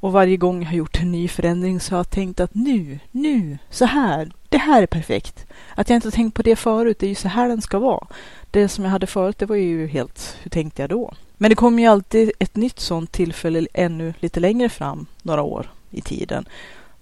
Och 0.00 0.12
varje 0.12 0.36
gång 0.36 0.62
jag 0.62 0.68
har 0.70 0.76
gjort 0.76 1.00
en 1.00 1.12
ny 1.12 1.28
förändring 1.28 1.80
så 1.80 1.94
har 1.94 1.98
jag 1.98 2.10
tänkt 2.10 2.40
att 2.40 2.54
nu, 2.54 2.98
nu, 3.10 3.58
så 3.70 3.84
här, 3.84 4.32
det 4.48 4.58
här 4.58 4.82
är 4.82 4.86
perfekt. 4.86 5.46
Att 5.74 5.88
jag 5.88 5.96
inte 5.96 6.06
har 6.06 6.12
tänkt 6.12 6.34
på 6.34 6.42
det 6.42 6.56
förut, 6.56 6.98
det 6.98 7.06
är 7.06 7.08
ju 7.08 7.14
så 7.14 7.28
här 7.28 7.48
den 7.48 7.62
ska 7.62 7.78
vara. 7.78 8.06
Det 8.50 8.68
som 8.68 8.84
jag 8.84 8.90
hade 8.90 9.06
förut, 9.06 9.38
det 9.38 9.46
var 9.46 9.56
ju 9.56 9.86
helt, 9.86 10.36
hur 10.42 10.50
tänkte 10.50 10.82
jag 10.82 10.90
då? 10.90 11.14
Men 11.36 11.50
det 11.50 11.54
kommer 11.54 11.82
ju 11.82 11.88
alltid 11.88 12.32
ett 12.38 12.56
nytt 12.56 12.80
sånt 12.80 13.12
tillfälle 13.12 13.66
ännu 13.74 14.14
lite 14.20 14.40
längre 14.40 14.68
fram, 14.68 15.06
några 15.22 15.42
år 15.42 15.70
i 15.90 16.00
tiden. 16.00 16.48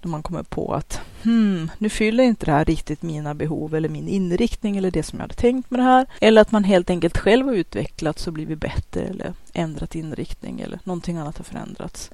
då 0.01 0.09
man 0.09 0.23
kommer 0.23 0.43
på 0.43 0.75
att 0.75 1.01
hmm, 1.23 1.71
nu 1.79 1.89
fyller 1.89 2.25
inte 2.25 2.47
det 2.47 2.53
här 2.53 2.65
riktigt 2.65 3.03
mina 3.03 3.35
behov 3.35 3.75
eller 3.75 3.89
min 3.89 4.09
inriktning 4.09 4.77
eller 4.77 4.91
det 4.91 5.03
som 5.03 5.19
jag 5.19 5.25
hade 5.25 5.35
tänkt 5.35 5.71
med 5.71 5.81
det 5.81 5.85
här. 5.85 6.07
Eller 6.21 6.41
att 6.41 6.53
man 6.53 6.65
helt 6.65 6.91
enkelt 6.91 7.19
själv 7.19 7.47
har 7.47 7.55
utvecklats 7.55 8.27
och 8.27 8.33
blivit 8.33 8.59
bättre 8.59 9.01
eller 9.01 9.33
ändrat 9.53 9.95
inriktning 9.95 10.61
eller 10.61 10.79
någonting 10.85 11.17
annat 11.17 11.39
har 11.39 11.45
förändrats. 11.45 12.11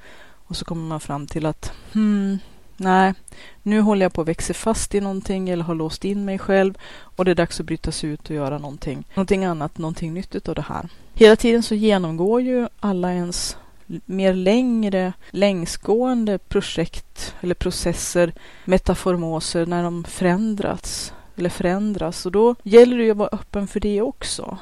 Och 0.46 0.56
så 0.56 0.64
kommer 0.64 0.88
man 0.88 1.00
fram 1.00 1.26
till 1.26 1.46
att 1.46 1.72
hmm, 1.92 2.38
nej, 2.76 3.14
nu 3.62 3.80
håller 3.80 4.04
jag 4.04 4.12
på 4.12 4.20
att 4.20 4.28
växa 4.28 4.54
fast 4.54 4.94
i 4.94 5.00
någonting 5.00 5.48
eller 5.48 5.64
har 5.64 5.74
låst 5.74 6.04
in 6.04 6.24
mig 6.24 6.38
själv 6.38 6.74
och 7.16 7.24
det 7.24 7.30
är 7.30 7.34
dags 7.34 7.60
att 7.60 7.66
bryta 7.66 7.92
sig 7.92 8.10
ut 8.10 8.30
och 8.30 8.36
göra 8.36 8.58
någonting, 8.58 9.04
någonting 9.14 9.44
annat, 9.44 9.78
någonting 9.78 10.14
nyttigt 10.14 10.48
av 10.48 10.54
det 10.54 10.62
här. 10.68 10.88
Hela 11.14 11.36
tiden 11.36 11.62
så 11.62 11.74
genomgår 11.74 12.40
ju 12.40 12.68
alla 12.80 13.12
ens 13.12 13.56
mer 14.04 14.34
längre, 14.34 15.12
längsgående 15.30 16.38
projekt 16.38 17.34
eller 17.40 17.54
processer, 17.54 18.32
metaformoser, 18.64 19.66
när 19.66 19.82
de 19.82 20.04
förändrats 20.04 21.12
eller 21.36 21.50
förändras. 21.50 22.26
Och 22.26 22.32
då 22.32 22.54
gäller 22.62 22.96
det 22.96 23.04
ju 23.04 23.10
att 23.10 23.16
vara 23.16 23.28
öppen 23.32 23.66
för 23.66 23.80
det 23.80 24.02
också. 24.02 24.58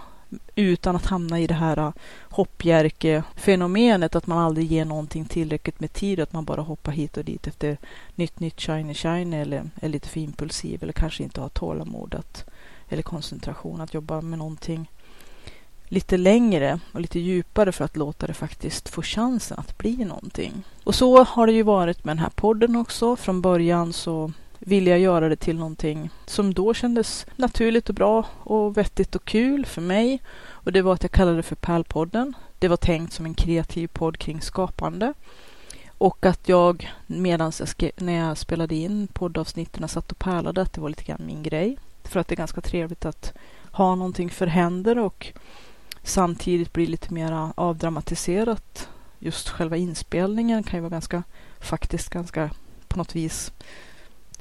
Utan 0.54 0.96
att 0.96 1.06
hamna 1.06 1.40
i 1.40 1.46
det 1.46 1.54
här 1.54 1.76
äh, 1.76 1.92
hoppjerke-fenomenet 2.20 4.16
att 4.16 4.26
man 4.26 4.38
aldrig 4.38 4.72
ger 4.72 4.84
någonting 4.84 5.24
tillräckligt 5.24 5.80
med 5.80 5.92
tid, 5.92 6.18
och 6.18 6.22
att 6.22 6.32
man 6.32 6.44
bara 6.44 6.60
hoppar 6.60 6.92
hit 6.92 7.16
och 7.16 7.24
dit 7.24 7.46
efter 7.46 7.78
nytt, 8.14 8.40
nytt, 8.40 8.60
shiny, 8.60 8.94
shiny 8.94 9.36
eller 9.36 9.70
är 9.80 9.88
lite 9.88 10.08
för 10.08 10.20
impulsiv 10.20 10.82
eller 10.82 10.92
kanske 10.92 11.22
inte 11.22 11.40
har 11.40 11.48
tålamod 11.48 12.14
att, 12.14 12.44
eller 12.88 13.02
koncentration 13.02 13.80
att 13.80 13.94
jobba 13.94 14.20
med 14.20 14.38
någonting 14.38 14.88
lite 15.90 16.16
längre 16.16 16.80
och 16.92 17.00
lite 17.00 17.20
djupare 17.20 17.72
för 17.72 17.84
att 17.84 17.96
låta 17.96 18.26
det 18.26 18.34
faktiskt 18.34 18.88
få 18.88 19.02
chansen 19.02 19.58
att 19.58 19.78
bli 19.78 20.04
någonting. 20.04 20.62
Och 20.84 20.94
så 20.94 21.24
har 21.24 21.46
det 21.46 21.52
ju 21.52 21.62
varit 21.62 22.04
med 22.04 22.16
den 22.16 22.22
här 22.22 22.30
podden 22.34 22.76
också. 22.76 23.16
Från 23.16 23.40
början 23.40 23.92
så 23.92 24.32
ville 24.60 24.90
jag 24.90 25.00
göra 25.00 25.28
det 25.28 25.36
till 25.36 25.56
någonting 25.56 26.10
som 26.26 26.54
då 26.54 26.74
kändes 26.74 27.26
naturligt 27.36 27.88
och 27.88 27.94
bra 27.94 28.26
och 28.38 28.76
vettigt 28.76 29.14
och 29.14 29.24
kul 29.24 29.66
för 29.66 29.80
mig. 29.82 30.22
Och 30.48 30.72
det 30.72 30.82
var 30.82 30.94
att 30.94 31.02
jag 31.02 31.12
kallade 31.12 31.36
det 31.36 31.42
för 31.42 31.56
Pärlpodden. 31.56 32.34
Det 32.58 32.68
var 32.68 32.76
tänkt 32.76 33.12
som 33.12 33.26
en 33.26 33.34
kreativ 33.34 33.88
podd 33.88 34.18
kring 34.18 34.40
skapande. 34.40 35.14
Och 35.98 36.26
att 36.26 36.48
jag 36.48 36.92
medan 37.06 37.52
jag 37.76 37.90
när 37.96 38.12
jag 38.12 38.38
spelade 38.38 38.74
in 38.74 39.06
poddavsnitten 39.06 39.88
satt 39.88 40.12
och 40.12 40.18
pärlade 40.18 40.62
att 40.62 40.72
det 40.72 40.80
var 40.80 40.88
lite 40.88 41.04
grann 41.04 41.26
min 41.26 41.42
grej. 41.42 41.78
För 42.04 42.20
att 42.20 42.28
det 42.28 42.34
är 42.34 42.36
ganska 42.36 42.60
trevligt 42.60 43.04
att 43.04 43.32
ha 43.72 43.94
någonting 43.94 44.30
för 44.30 44.46
händer 44.46 44.98
och 44.98 45.32
samtidigt 46.02 46.72
bli 46.72 46.86
lite 46.86 47.14
mer 47.14 47.52
avdramatiserat. 47.54 48.88
Just 49.18 49.48
själva 49.48 49.76
inspelningen 49.76 50.62
kan 50.62 50.76
ju 50.76 50.80
vara 50.80 50.90
ganska, 50.90 51.22
faktiskt 51.60 52.08
ganska 52.08 52.50
på 52.88 52.98
något 52.98 53.16
vis 53.16 53.52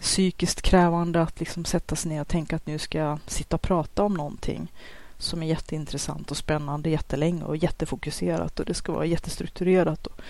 psykiskt 0.01 0.61
krävande 0.61 1.21
att 1.21 1.39
liksom 1.39 1.65
sätta 1.65 1.95
sig 1.95 2.11
ner 2.11 2.21
och 2.21 2.27
tänka 2.27 2.55
att 2.55 2.67
nu 2.67 2.79
ska 2.79 2.97
jag 2.97 3.19
sitta 3.27 3.55
och 3.55 3.61
prata 3.61 4.03
om 4.03 4.13
någonting 4.13 4.71
som 5.17 5.43
är 5.43 5.47
jätteintressant 5.47 6.31
och 6.31 6.37
spännande 6.37 6.89
jättelänge 6.89 7.43
och 7.43 7.57
jättefokuserat 7.57 8.59
och 8.59 8.65
det 8.65 8.73
ska 8.73 8.91
vara 8.91 9.05
jättestrukturerat 9.05 10.07
och, 10.07 10.21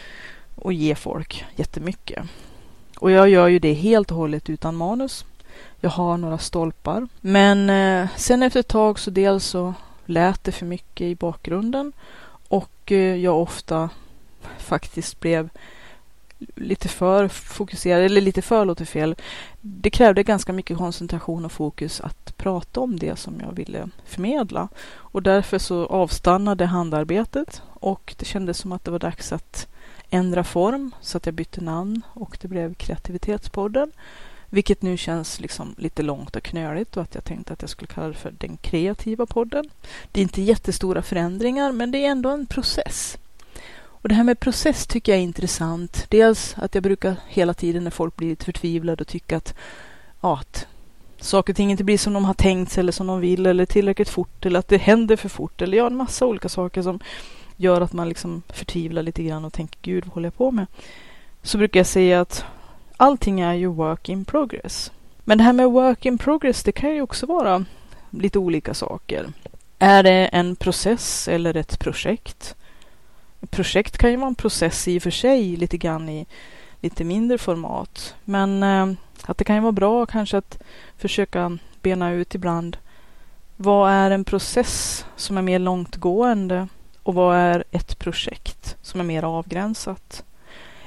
och 0.56 0.74
ge 0.74 0.96
folk 0.96 1.46
jättemycket. 1.56 2.24
Och 3.00 3.12
jag 3.12 3.30
gör 3.30 3.48
ju 3.48 3.60
det 3.60 3.74
helt 3.74 4.12
och 4.12 4.18
hållet 4.18 4.50
utan 4.50 4.76
manus. 4.76 5.26
Jag 5.80 5.90
har 5.90 6.18
några 6.18 6.38
stolpar. 6.38 7.08
Men 7.22 7.70
eh, 7.70 8.10
sen 8.16 8.44
efter 8.44 8.60
ett 8.60 8.68
tag 8.68 9.00
så 9.00 9.12
dels 9.12 9.46
så 9.46 9.74
lät 10.06 10.44
det 10.44 10.52
för 10.52 10.66
mycket 10.66 11.06
i 11.06 11.16
bakgrunden 11.16 11.92
och 12.48 12.92
eh, 12.92 13.16
jag 13.16 13.42
ofta 13.42 13.90
faktiskt 14.58 15.20
blev 15.20 15.50
lite 16.56 16.88
för 16.88 17.28
fokuserad, 17.28 18.02
eller 18.02 18.22
lite 18.22 18.42
för 18.42 18.66
låter 18.66 18.86
fel. 18.86 19.16
Det 19.62 19.90
krävde 19.90 20.24
ganska 20.24 20.54
mycket 20.54 20.78
koncentration 20.78 21.46
och 21.46 21.52
fokus 21.52 22.02
att 22.02 22.38
prata 22.38 22.80
om 22.80 23.00
det 23.00 23.20
som 23.20 23.40
jag 23.40 23.52
ville 23.52 23.90
förmedla. 24.06 24.70
Och 24.90 25.24
därför 25.24 25.58
så 25.58 25.86
avstannade 25.86 26.66
handarbetet 26.66 27.62
och 27.68 28.16
det 28.18 28.26
kändes 28.26 28.58
som 28.58 28.72
att 28.72 28.84
det 28.84 28.92
var 28.92 29.00
dags 29.00 29.32
att 29.32 29.68
ändra 30.10 30.44
form 30.44 30.92
så 31.02 31.18
att 31.18 31.26
jag 31.26 31.36
bytte 31.36 31.62
namn 31.62 32.02
och 32.14 32.38
det 32.42 32.48
blev 32.48 32.74
Kreativitetspodden. 32.74 33.92
Vilket 34.52 34.82
nu 34.82 34.98
känns 34.98 35.40
liksom 35.40 35.76
lite 35.78 36.04
långt 36.04 36.36
och 36.36 36.44
knöligt 36.44 36.98
och 36.98 37.04
att 37.04 37.16
jag 37.16 37.24
tänkte 37.24 37.54
att 37.54 37.62
jag 37.62 37.70
skulle 37.70 37.88
kalla 37.88 38.08
det 38.08 38.14
för 38.14 38.32
den 38.32 38.58
kreativa 38.58 39.26
podden. 39.26 39.70
Det 40.12 40.20
är 40.20 40.22
inte 40.22 40.42
jättestora 40.42 41.02
förändringar 41.02 41.72
men 41.72 41.92
det 41.92 42.06
är 42.06 42.12
ändå 42.12 42.30
en 42.30 42.46
process. 42.46 43.18
Och 44.02 44.10
det 44.10 44.16
här 44.16 44.24
med 44.24 44.40
process 44.40 44.88
tycker 44.88 45.12
jag 45.12 45.20
är 45.20 45.24
intressant. 45.24 46.06
Dels 46.10 46.56
att 46.58 46.76
jag 46.76 46.84
brukar 46.84 47.16
hela 47.28 47.54
tiden 47.54 47.84
när 47.84 47.92
folk 47.92 48.16
blir 48.16 48.30
lite 48.30 48.46
förtvivlade 48.46 49.02
och 49.02 49.08
tycka 49.08 49.38
att, 49.38 49.56
ja, 50.22 50.40
att 50.40 50.68
saker 51.18 51.54
och 51.54 51.58
ting 51.58 51.72
inte 51.72 51.84
blir 51.84 51.98
som 51.98 52.14
de 52.14 52.26
har 52.26 52.34
tänkt 52.34 52.72
sig 52.72 52.82
eller 52.82 52.92
som 52.92 53.08
de 53.08 53.20
vill 53.20 53.46
eller 53.46 53.66
tillräckligt 53.66 54.10
fort 54.10 54.46
eller 54.46 54.60
att 54.60 54.68
det 54.68 54.78
händer 54.78 55.16
för 55.16 55.30
fort 55.30 55.62
eller 55.62 55.78
ja, 55.78 55.88
en 55.88 55.96
massa 55.96 56.26
olika 56.26 56.50
saker 56.50 56.82
som 56.82 57.00
gör 57.58 57.82
att 57.82 57.94
man 57.94 58.10
liksom 58.10 58.42
förtvivlar 58.48 59.04
lite 59.04 59.24
grann 59.24 59.46
och 59.46 59.54
tänker 59.54 59.80
gud, 59.82 60.06
vad 60.06 60.14
håller 60.14 60.28
jag 60.28 60.38
på 60.38 60.52
med? 60.52 60.66
Så 61.44 61.58
brukar 61.58 61.80
jag 61.80 61.88
säga 61.88 62.22
att 62.22 62.46
allting 62.98 63.40
är 63.40 63.54
ju 63.54 63.68
work 63.68 64.10
in 64.10 64.26
progress. 64.26 64.92
Men 65.24 65.38
det 65.38 65.44
här 65.44 65.54
med 65.54 65.72
work 65.72 66.06
in 66.06 66.18
progress, 66.18 66.64
det 66.64 66.72
kan 66.72 66.96
ju 66.96 67.02
också 67.02 67.26
vara 67.26 67.66
lite 68.10 68.40
olika 68.40 68.74
saker. 68.74 69.26
Är 69.80 70.04
det 70.04 70.26
en 70.26 70.56
process 70.56 71.28
eller 71.28 71.58
ett 71.58 71.80
projekt? 71.80 72.56
Projekt 73.50 73.98
kan 73.98 74.12
ju 74.12 74.18
vara 74.18 74.28
en 74.28 74.36
process 74.36 74.88
i 74.88 74.98
och 74.98 75.04
för 75.04 75.12
sig, 75.12 75.56
lite 75.56 75.78
grann 75.78 76.10
i 76.10 76.26
lite 76.82 77.04
mindre 77.04 77.38
format. 77.38 78.16
Men 78.26 78.64
eh, 78.64 78.88
att 79.26 79.38
det 79.38 79.44
kan 79.44 79.56
ju 79.56 79.62
vara 79.62 79.72
bra 79.72 80.06
kanske 80.06 80.38
att 80.38 80.60
försöka 80.98 81.58
bena 81.82 82.12
ut 82.12 82.36
ibland. 82.36 82.78
Vad 83.56 83.92
är 83.92 84.12
en 84.12 84.24
process 84.24 85.06
som 85.16 85.38
är 85.38 85.42
mer 85.42 85.60
långtgående 85.60 86.68
och 87.04 87.14
vad 87.14 87.38
är 87.38 87.64
ett 87.72 88.00
projekt 88.00 88.78
som 88.82 89.00
är 89.00 89.04
mer 89.04 89.24
avgränsat? 89.24 90.24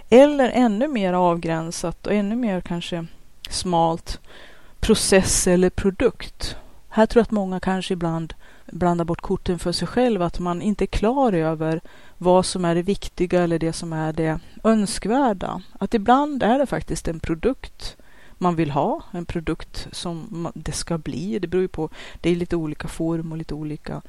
Eller 0.09 0.51
ännu 0.51 0.89
mer 0.89 1.13
avgränsat 1.13 2.07
och 2.07 2.13
ännu 2.13 2.37
mer 2.37 2.61
kanske 2.61 3.07
smalt 3.51 4.21
process 4.81 5.47
eller 5.47 5.71
produkt. 5.71 6.57
Här 6.89 7.07
tror 7.07 7.21
jag 7.21 7.25
att 7.25 7.31
många 7.31 7.61
kanske 7.61 7.95
ibland 7.95 8.35
blanda 8.73 9.05
bort 9.05 9.21
korten 9.21 9.59
för 9.59 9.73
sig 9.73 9.89
själv, 9.89 10.23
att 10.23 10.39
man 10.39 10.63
inte 10.63 10.85
är 10.85 10.87
klar 10.87 11.33
över 11.33 11.81
vad 12.19 12.47
som 12.47 12.65
är 12.65 12.75
det 12.75 12.83
viktiga 12.83 13.43
eller 13.43 13.59
det 13.59 13.73
som 13.73 13.93
är 13.93 14.13
det 14.13 14.41
önskvärda. 14.65 15.63
Att 15.79 15.95
ibland 15.95 16.43
är 16.43 16.59
det 16.59 16.67
faktiskt 16.67 17.09
en 17.09 17.21
produkt 17.21 17.97
man 18.39 18.57
vill 18.57 18.71
ha, 18.71 19.03
en 19.11 19.27
produkt 19.27 19.89
som 19.93 20.49
det 20.55 20.73
ska 20.73 20.99
bli. 20.99 21.39
Det 21.39 21.49
beror 21.49 21.63
ju 21.63 21.69
på, 21.69 21.91
det 22.21 22.31
är 22.31 22.37
lite 22.37 22.57
olika 22.57 22.89
form 22.89 23.33
och 23.33 23.39
lite 23.39 23.55
olika 23.55 24.03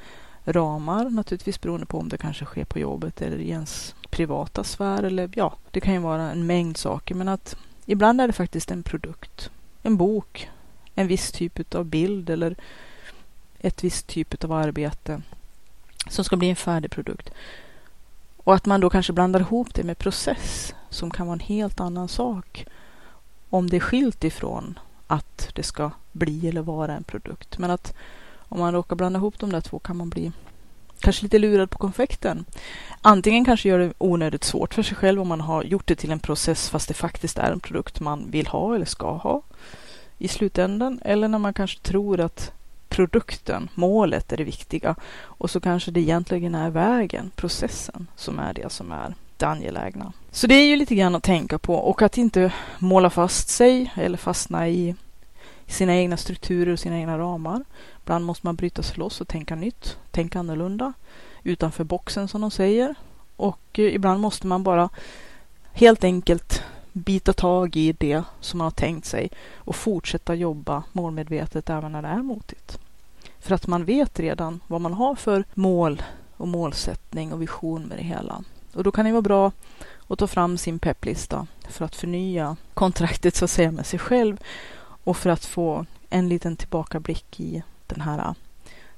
ramar 0.45 1.10
naturligtvis 1.10 1.62
beroende 1.62 1.86
på 1.86 1.99
om 1.99 2.10
det 2.10 2.17
kanske 2.17 2.45
sker 2.45 2.65
på 2.65 2.80
jobbet 2.80 3.21
eller 3.21 3.38
i 3.38 3.49
ens 3.49 3.95
privata 4.10 4.63
sfär 4.63 5.04
eller 5.04 5.30
ja, 5.36 5.58
det 5.71 5.80
kan 5.80 5.93
ju 5.93 5.99
vara 5.99 6.32
en 6.32 6.45
mängd 6.45 6.78
saker 6.78 7.15
men 7.15 7.28
att 7.28 7.56
ibland 7.86 8.21
är 8.21 8.28
det 8.28 8.34
faktiskt 8.34 8.71
en 8.71 8.84
produkt, 8.84 9.49
en 9.82 9.97
bok, 9.97 10.49
en 10.95 11.08
viss 11.08 11.32
typ 11.32 11.76
av 11.76 11.86
bild 11.86 12.30
eller 12.30 12.56
ett 13.63 13.84
visst 13.84 14.08
typ 14.08 14.43
av 14.43 14.52
arbete 14.52 15.21
som 16.08 16.26
ska 16.26 16.36
bli 16.36 16.49
en 16.49 16.56
färdig 16.56 16.91
produkt. 16.91 17.30
Och 18.38 18.56
att 18.56 18.65
man 18.65 18.82
då 18.82 18.89
kanske 18.89 19.13
blandar 19.13 19.39
ihop 19.39 19.73
det 19.73 19.84
med 19.84 19.97
process 19.97 20.73
som 20.89 21.12
kan 21.12 21.28
vara 21.28 21.34
en 21.34 21.39
helt 21.39 21.80
annan 21.80 22.08
sak 22.08 22.65
om 23.49 23.69
det 23.69 23.76
är 23.76 23.80
skilt 23.80 24.23
ifrån 24.23 24.80
att 25.08 25.49
det 25.54 25.63
ska 25.63 25.91
bli 26.12 26.47
eller 26.47 26.62
vara 26.62 26.95
en 26.95 27.04
produkt. 27.04 27.58
Men 27.58 27.71
att 27.71 27.93
om 28.36 28.60
man 28.60 28.73
råkar 28.73 28.95
blanda 28.95 29.19
ihop 29.19 29.39
de 29.39 29.52
där 29.52 29.62
två 29.62 29.80
kan 29.80 29.97
man 29.97 30.10
bli 30.10 30.32
kanske 30.99 31.23
lite 31.23 31.39
lurad 31.39 31.69
på 31.69 31.78
konfekten. 31.78 32.45
Antingen 33.02 33.45
kanske 33.45 33.69
gör 33.69 33.80
det 33.80 33.93
onödigt 33.97 34.43
svårt 34.43 34.73
för 34.73 34.84
sig 34.84 34.97
själv 34.97 35.21
om 35.21 35.28
man 35.28 35.41
har 35.41 35.63
gjort 35.63 35.88
det 35.88 35.95
till 35.95 36.12
en 36.12 36.19
process 36.19 36.69
fast 36.69 36.88
det 36.88 36.93
faktiskt 36.93 37.38
är 37.38 37.52
en 37.52 37.60
produkt 37.60 37.99
man 37.99 38.32
vill 38.32 38.47
ha 38.47 38.76
eller 38.76 38.86
ska 38.86 39.17
ha 39.17 39.41
i 40.17 40.28
slutändan. 40.28 40.99
Eller 41.06 41.28
när 41.28 41.39
man 41.39 41.54
kanske 41.54 41.80
tror 41.80 42.19
att 42.19 42.52
produkten, 42.93 43.69
målet 43.75 44.32
är 44.32 44.38
det 44.38 44.43
viktiga 44.43 44.95
och 45.23 45.49
så 45.49 45.60
kanske 45.60 45.91
det 45.91 45.99
egentligen 45.99 46.56
är 46.56 46.69
vägen, 46.69 47.32
processen 47.36 48.08
som 48.15 48.39
är 48.39 48.53
det 48.53 48.71
som 48.71 48.91
är 48.91 49.15
det 49.38 49.45
angelägna. 49.45 50.13
Så 50.32 50.47
det 50.47 50.56
är 50.56 50.65
ju 50.65 50.75
lite 50.75 50.95
grann 50.95 51.15
att 51.15 51.23
tänka 51.23 51.58
på 51.58 51.75
och 51.75 52.01
att 52.01 52.17
inte 52.17 52.53
måla 52.79 53.10
fast 53.10 53.49
sig 53.49 53.93
eller 53.95 54.17
fastna 54.17 54.69
i 54.69 54.95
sina 55.67 55.95
egna 55.95 56.17
strukturer 56.17 56.73
och 56.73 56.79
sina 56.79 56.97
egna 56.97 57.17
ramar. 57.17 57.63
Ibland 58.03 58.25
måste 58.25 58.47
man 58.47 58.56
bryta 58.56 58.84
sig 58.84 58.97
loss 58.97 59.21
och 59.21 59.27
tänka 59.27 59.56
nytt, 59.56 59.97
tänka 60.12 60.39
annorlunda, 60.39 60.93
utanför 61.43 61.84
boxen 61.84 62.27
som 62.27 62.41
de 62.41 62.51
säger. 62.51 62.95
Och 63.36 63.79
eh, 63.79 63.95
ibland 63.95 64.19
måste 64.19 64.47
man 64.47 64.63
bara 64.63 64.89
helt 65.71 66.03
enkelt 66.03 66.63
bita 66.93 67.34
tag 67.34 67.75
i 67.75 67.91
det 67.91 68.23
som 68.39 68.58
man 68.58 68.65
har 68.65 68.71
tänkt 68.71 69.06
sig 69.06 69.29
och 69.56 69.75
fortsätta 69.75 70.36
jobba 70.36 70.84
målmedvetet 70.91 71.69
även 71.69 71.91
när 71.91 72.01
det 72.01 72.08
är 72.08 72.21
motigt. 72.21 72.79
För 73.43 73.56
att 73.56 73.67
man 73.67 73.86
vet 73.86 74.19
redan 74.19 74.60
vad 74.67 74.82
man 74.82 74.93
har 74.93 75.15
för 75.15 75.43
mål 75.53 76.03
och 76.38 76.47
målsättning 76.47 77.34
och 77.34 77.41
vision 77.41 77.84
med 77.84 77.97
det 77.97 78.03
hela. 78.03 78.43
Och 78.73 78.84
då 78.84 78.91
kan 78.91 79.06
det 79.06 79.12
vara 79.12 79.21
bra 79.21 79.51
att 80.08 80.19
ta 80.19 80.27
fram 80.27 80.58
sin 80.58 80.79
pepplista 80.79 81.47
för 81.69 81.86
att 81.86 81.95
förnya 81.95 82.56
kontraktet 82.73 83.36
så 83.36 83.45
att 83.45 83.51
säga 83.51 83.71
med 83.71 83.86
sig 83.86 83.99
själv 83.99 84.38
och 85.03 85.17
för 85.17 85.29
att 85.29 85.45
få 85.45 85.86
en 86.10 86.29
liten 86.29 86.56
tillbakablick 86.56 87.39
i 87.39 87.63
den 87.88 88.01
här 88.01 88.36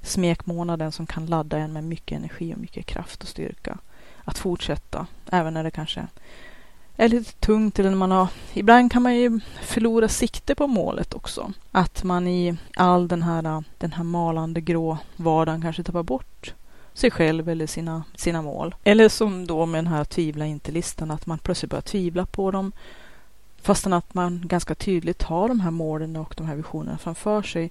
smekmånaden 0.02 0.92
som 0.92 1.06
kan 1.06 1.26
ladda 1.26 1.58
en 1.58 1.72
med 1.72 1.84
mycket 1.84 2.18
energi 2.18 2.54
och 2.54 2.58
mycket 2.58 2.86
kraft 2.86 3.22
och 3.22 3.28
styrka 3.28 3.78
att 4.24 4.38
fortsätta 4.38 5.06
även 5.30 5.54
när 5.54 5.64
det 5.64 5.70
kanske 5.70 6.06
är 6.96 7.08
lite 7.08 7.32
tungt 7.32 7.78
eller 7.78 7.90
när 7.90 7.96
man 7.96 8.10
har... 8.10 8.28
Ibland 8.52 8.92
kan 8.92 9.02
man 9.02 9.16
ju 9.16 9.40
förlora 9.62 10.08
sikte 10.08 10.54
på 10.54 10.66
målet 10.66 11.14
också. 11.14 11.52
Att 11.72 12.04
man 12.04 12.28
i 12.28 12.56
all 12.76 13.08
den 13.08 13.22
här, 13.22 13.64
den 13.78 13.92
här 13.92 14.04
malande 14.04 14.60
grå 14.60 14.98
vardagen 15.16 15.62
kanske 15.62 15.82
tappar 15.82 16.02
bort 16.02 16.54
sig 16.94 17.10
själv 17.10 17.48
eller 17.48 17.66
sina, 17.66 18.04
sina 18.14 18.42
mål. 18.42 18.74
Eller 18.84 19.08
som 19.08 19.46
då 19.46 19.66
med 19.66 19.78
den 19.78 19.92
här 19.92 20.04
tvivla 20.04 20.46
inte-listan, 20.46 21.10
att 21.10 21.26
man 21.26 21.38
plötsligt 21.38 21.70
börjar 21.70 21.82
tvivla 21.82 22.26
på 22.26 22.50
dem 22.50 22.72
fastän 23.62 23.92
att 23.92 24.14
man 24.14 24.42
ganska 24.44 24.74
tydligt 24.74 25.22
har 25.22 25.48
de 25.48 25.60
här 25.60 25.70
målen 25.70 26.16
och 26.16 26.34
de 26.36 26.46
här 26.46 26.56
visionerna 26.56 26.98
framför 26.98 27.42
sig 27.42 27.70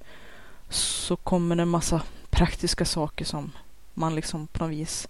så 0.70 1.16
kommer 1.16 1.56
det 1.56 1.62
en 1.62 1.70
massa 1.70 2.02
praktiska 2.30 2.86
saker 2.86 3.26
som 3.26 3.52
man 3.94 4.16
liksom 4.16 4.48
på 4.48 4.64
något 4.64 4.74
vis 4.74 5.08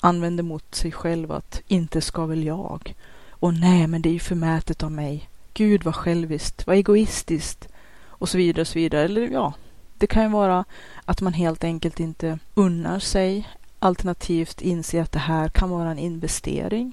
använder 0.00 0.42
mot 0.42 0.74
sig 0.74 0.92
själv 0.92 1.32
att 1.32 1.62
inte 1.68 2.00
ska 2.00 2.26
väl 2.26 2.44
jag 2.44 2.94
och 3.40 3.54
nej, 3.54 3.86
men 3.86 4.02
det 4.02 4.08
är 4.08 4.12
ju 4.12 4.18
förmätet 4.18 4.82
av 4.82 4.92
mig. 4.92 5.28
Gud 5.54 5.84
vad 5.84 5.94
själviskt, 5.94 6.66
vad 6.66 6.76
egoistiskt 6.76 7.68
och 8.06 8.28
så 8.28 8.38
vidare 8.38 8.60
och 8.60 8.68
så 8.68 8.78
vidare. 8.78 9.02
Eller 9.02 9.28
ja, 9.28 9.52
det 9.94 10.06
kan 10.06 10.22
ju 10.22 10.28
vara 10.28 10.64
att 11.04 11.20
man 11.20 11.32
helt 11.32 11.64
enkelt 11.64 12.00
inte 12.00 12.38
unnar 12.54 12.98
sig 12.98 13.48
alternativt 13.78 14.60
inser 14.60 15.02
att 15.02 15.12
det 15.12 15.18
här 15.18 15.48
kan 15.48 15.70
vara 15.70 15.90
en 15.90 15.98
investering. 15.98 16.92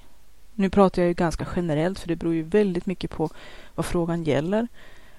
Nu 0.54 0.70
pratar 0.70 1.02
jag 1.02 1.10
ju 1.10 1.14
ganska 1.14 1.48
generellt 1.56 2.00
för 2.00 2.08
det 2.08 2.16
beror 2.16 2.34
ju 2.34 2.44
väldigt 2.44 2.86
mycket 2.86 3.12
på 3.12 3.30
vad 3.76 3.86
frågan 3.86 4.24
gäller. 4.24 4.68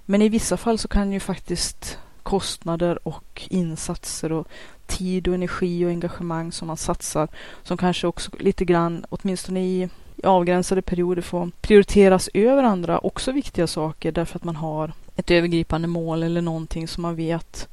Men 0.05 0.23
i 0.23 0.29
vissa 0.29 0.57
fall 0.57 0.79
så 0.79 0.89
kan 0.89 1.13
ju 1.13 1.21
faktiskt 1.21 1.99
kostnader 2.23 3.09
och 3.09 3.47
insatser 3.51 4.33
och 4.33 4.49
tid 4.87 5.29
och 5.29 5.35
energi 5.35 5.85
och 5.85 5.91
engagemang 5.91 6.53
som 6.53 6.69
man 6.69 6.77
satsar 6.77 7.29
som 7.63 7.77
kanske 7.77 8.07
också 8.07 8.31
lite 8.39 8.65
grann, 8.65 9.07
åtminstone 9.09 9.61
i 9.61 9.89
i 10.17 10.27
avgränsade 10.27 10.83
perioder 10.83 11.23
få 11.23 11.51
prioriteras 11.61 12.29
över 12.35 12.63
andra 12.63 12.99
också 12.99 13.33
viktiga 13.33 13.67
saker 13.67 14.13
därför 14.13 14.39
att 14.39 14.45
man 14.45 14.57
har 14.57 14.93
ett 15.17 15.31
övergripande 15.31 15.89
mål 15.89 16.23
eller 16.23 16.43
någonting 16.43 16.89
som 16.89 17.03
man 17.03 17.17
vet 17.17 17.69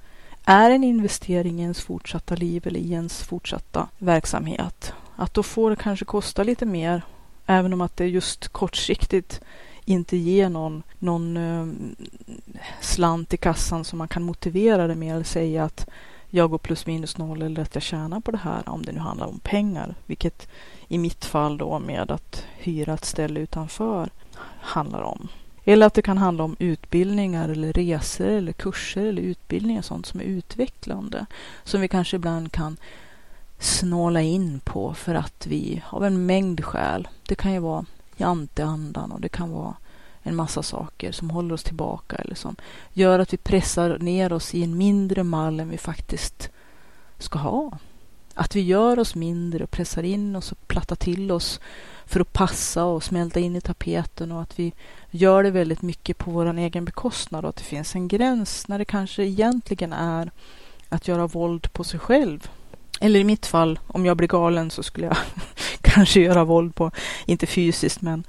är 0.45 0.71
en 0.71 0.83
investering 0.83 1.59
i 1.59 1.61
ens 1.61 1.81
fortsatta 1.81 2.35
liv 2.35 2.67
eller 2.67 2.79
i 2.79 2.91
ens 2.91 3.23
fortsatta 3.23 3.87
verksamhet. 3.97 4.93
Att 5.15 5.33
då 5.33 5.43
får 5.43 5.69
det 5.69 5.75
kanske 5.75 6.05
kosta 6.05 6.43
lite 6.43 6.65
mer 6.65 7.01
även 7.45 7.73
om 7.73 7.81
att 7.81 7.97
det 7.97 8.07
just 8.07 8.47
kortsiktigt 8.47 9.41
inte 9.85 10.17
ger 10.17 10.49
någon, 10.49 10.83
någon 10.99 11.37
eh, 11.37 11.67
slant 12.81 13.33
i 13.33 13.37
kassan 13.37 13.83
som 13.83 13.99
man 13.99 14.07
kan 14.07 14.23
motivera 14.23 14.87
det 14.87 14.95
med 14.95 15.13
eller 15.13 15.23
säga 15.23 15.63
att 15.63 15.87
jag 16.29 16.49
går 16.49 16.57
plus 16.57 16.85
minus 16.85 17.17
noll 17.17 17.41
eller 17.41 17.61
att 17.61 17.75
jag 17.75 17.83
tjänar 17.83 18.19
på 18.19 18.31
det 18.31 18.37
här 18.37 18.69
om 18.69 18.85
det 18.85 18.91
nu 18.91 18.99
handlar 18.99 19.27
om 19.27 19.39
pengar. 19.39 19.95
Vilket 20.05 20.47
i 20.93 20.97
mitt 20.97 21.25
fall 21.25 21.57
då 21.57 21.79
med 21.79 22.11
att 22.11 22.45
hyra 22.57 22.93
ett 22.93 23.05
ställe 23.05 23.39
utanför 23.39 24.09
handlar 24.61 25.01
om. 25.01 25.27
Eller 25.63 25.85
att 25.85 25.93
det 25.93 26.01
kan 26.01 26.17
handla 26.17 26.43
om 26.43 26.55
utbildningar 26.59 27.49
eller 27.49 27.73
resor 27.73 28.27
eller 28.27 28.51
kurser 28.51 29.05
eller 29.05 29.21
utbildningar, 29.21 29.81
sånt 29.81 30.05
som 30.05 30.19
är 30.19 30.23
utvecklande. 30.23 31.25
Som 31.63 31.81
vi 31.81 31.87
kanske 31.87 32.15
ibland 32.15 32.51
kan 32.51 32.77
snåla 33.59 34.21
in 34.21 34.59
på 34.63 34.93
för 34.93 35.15
att 35.15 35.47
vi 35.47 35.81
av 35.89 36.05
en 36.05 36.25
mängd 36.25 36.65
skäl, 36.65 37.07
det 37.27 37.35
kan 37.35 37.53
ju 37.53 37.59
vara 37.59 37.85
janteandan 38.17 39.11
och 39.11 39.21
det 39.21 39.29
kan 39.29 39.51
vara 39.51 39.75
en 40.23 40.35
massa 40.35 40.63
saker 40.63 41.11
som 41.11 41.29
håller 41.29 41.53
oss 41.53 41.63
tillbaka 41.63 42.15
eller 42.15 42.35
som 42.35 42.55
gör 42.93 43.19
att 43.19 43.33
vi 43.33 43.37
pressar 43.37 43.97
ner 43.99 44.33
oss 44.33 44.53
i 44.53 44.63
en 44.63 44.77
mindre 44.77 45.23
mall 45.23 45.59
än 45.59 45.69
vi 45.69 45.77
faktiskt 45.77 46.49
ska 47.17 47.39
ha. 47.39 47.71
Att 48.33 48.55
vi 48.55 48.61
gör 48.61 48.99
oss 48.99 49.15
mindre 49.15 49.63
och 49.63 49.71
pressar 49.71 50.03
in 50.03 50.35
oss 50.35 50.51
och 50.51 50.67
plattar 50.67 50.95
till 50.95 51.31
oss 51.31 51.59
för 52.05 52.19
att 52.19 52.33
passa 52.33 52.85
och 52.85 53.03
smälta 53.03 53.39
in 53.39 53.55
i 53.55 53.61
tapeten 53.61 54.31
och 54.31 54.41
att 54.41 54.59
vi 54.59 54.73
gör 55.11 55.43
det 55.43 55.51
väldigt 55.51 55.81
mycket 55.81 56.17
på 56.17 56.31
vår 56.31 56.57
egen 56.57 56.85
bekostnad 56.85 57.45
och 57.45 57.49
att 57.49 57.55
det 57.55 57.63
finns 57.63 57.95
en 57.95 58.07
gräns 58.07 58.67
när 58.67 58.79
det 58.79 58.85
kanske 58.85 59.23
egentligen 59.23 59.93
är 59.93 60.31
att 60.89 61.07
göra 61.07 61.27
våld 61.27 61.73
på 61.73 61.83
sig 61.83 61.99
själv. 61.99 62.49
Eller 63.01 63.19
i 63.19 63.23
mitt 63.23 63.45
fall, 63.45 63.79
om 63.87 64.05
jag 64.05 64.17
blir 64.17 64.27
galen 64.27 64.71
så 64.71 64.83
skulle 64.83 65.07
jag 65.07 65.17
kanske 65.81 66.21
göra 66.21 66.43
våld 66.43 66.75
på, 66.75 66.91
inte 67.25 67.45
fysiskt 67.47 68.01
men 68.01 68.23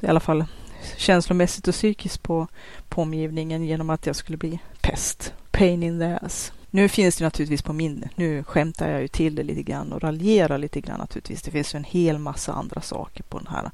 i 0.00 0.06
alla 0.06 0.20
fall 0.20 0.44
känslomässigt 0.96 1.68
och 1.68 1.74
psykiskt 1.74 2.22
på, 2.22 2.46
på 2.88 3.02
omgivningen 3.02 3.64
genom 3.64 3.90
att 3.90 4.06
jag 4.06 4.16
skulle 4.16 4.38
bli 4.38 4.58
pest. 4.80 5.32
Pain 5.50 5.82
in 5.82 5.98
the 5.98 6.26
ass. 6.26 6.52
Nu 6.70 6.88
finns 6.88 7.16
det 7.16 7.24
naturligtvis 7.24 7.62
på 7.62 7.72
min, 7.72 8.08
nu 8.14 8.44
skämtar 8.44 8.88
jag 8.88 9.00
ju 9.00 9.08
till 9.08 9.34
det 9.34 9.42
lite 9.42 9.62
grann 9.62 9.92
och 9.92 10.02
raljerar 10.02 10.58
lite 10.58 10.80
grann 10.80 10.98
naturligtvis. 10.98 11.42
Det 11.42 11.50
finns 11.50 11.74
ju 11.74 11.76
en 11.76 11.84
hel 11.84 12.18
massa 12.18 12.52
andra 12.52 12.80
saker 12.80 13.22
på 13.22 13.38
den 13.38 13.46
här 13.46 13.70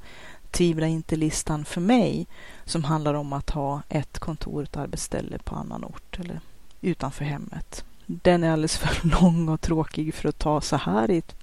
tvivla 0.53 0.87
inte-listan 0.87 1.65
för 1.65 1.81
mig 1.81 2.27
som 2.65 2.85
handlar 2.85 3.15
om 3.15 3.33
att 3.33 3.51
ha 3.51 3.83
ett 3.89 4.19
kontor, 4.19 4.63
ett 4.63 4.77
arbetsställe 4.77 5.39
på 5.39 5.55
annan 5.55 5.85
ort 5.85 6.19
eller 6.19 6.41
utanför 6.81 7.25
hemmet. 7.25 7.85
Den 8.07 8.45
är 8.45 8.51
alldeles 8.51 8.77
för 8.77 9.09
lång 9.21 9.49
och 9.49 9.61
tråkig 9.61 10.15
för 10.15 10.29
att 10.29 10.39
ta 10.39 10.61
så 10.61 10.77
här 10.77 11.11
i 11.11 11.19
ett 11.19 11.35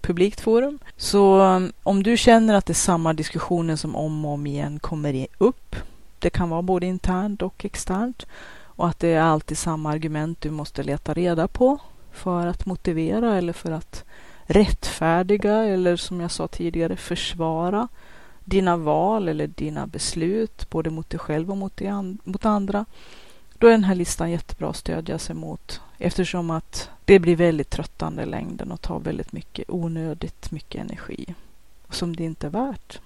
publikt 0.00 0.40
forum. 0.40 0.78
Så 0.96 1.40
um, 1.40 1.72
om 1.82 2.02
du 2.02 2.16
känner 2.16 2.54
att 2.54 2.66
det 2.66 2.72
är 2.72 2.74
samma 2.74 3.12
diskussioner 3.12 3.76
som 3.76 3.96
om 3.96 4.24
och 4.24 4.32
om 4.32 4.46
igen 4.46 4.78
kommer 4.78 5.26
upp, 5.38 5.76
det 6.18 6.30
kan 6.30 6.50
vara 6.50 6.62
både 6.62 6.86
internt 6.86 7.42
och 7.42 7.64
externt, 7.64 8.26
och 8.80 8.88
att 8.88 8.98
det 8.98 9.08
är 9.08 9.20
alltid 9.20 9.58
samma 9.58 9.90
argument 9.90 10.40
du 10.40 10.50
måste 10.50 10.82
leta 10.82 11.14
reda 11.14 11.48
på 11.48 11.78
för 12.10 12.46
att 12.46 12.66
motivera 12.66 13.36
eller 13.36 13.52
för 13.52 13.70
att 13.70 14.04
rättfärdiga 14.42 15.64
eller 15.64 15.96
som 15.96 16.20
jag 16.20 16.30
sa 16.30 16.48
tidigare 16.48 16.96
försvara 16.96 17.88
dina 18.44 18.76
val 18.76 19.28
eller 19.28 19.46
dina 19.46 19.86
beslut 19.86 20.70
både 20.70 20.90
mot 20.90 21.10
dig 21.10 21.20
själv 21.20 21.50
och 21.50 21.56
mot, 21.56 21.80
mot 22.24 22.44
andra. 22.44 22.84
Då 23.58 23.66
är 23.66 23.70
den 23.70 23.84
här 23.84 23.94
listan 23.94 24.30
jättebra 24.30 24.68
att 24.68 24.76
stödja 24.76 25.18
sig 25.18 25.36
mot 25.36 25.80
eftersom 25.98 26.50
att 26.50 26.90
det 27.04 27.18
blir 27.18 27.36
väldigt 27.36 27.70
tröttande 27.70 28.22
i 28.22 28.26
längden 28.26 28.72
och 28.72 28.80
tar 28.80 29.00
väldigt 29.00 29.32
mycket 29.32 29.64
onödigt 29.68 30.50
mycket 30.50 30.80
energi 30.80 31.34
som 31.90 32.16
det 32.16 32.24
inte 32.24 32.46
är 32.46 32.50
värt. 32.50 33.00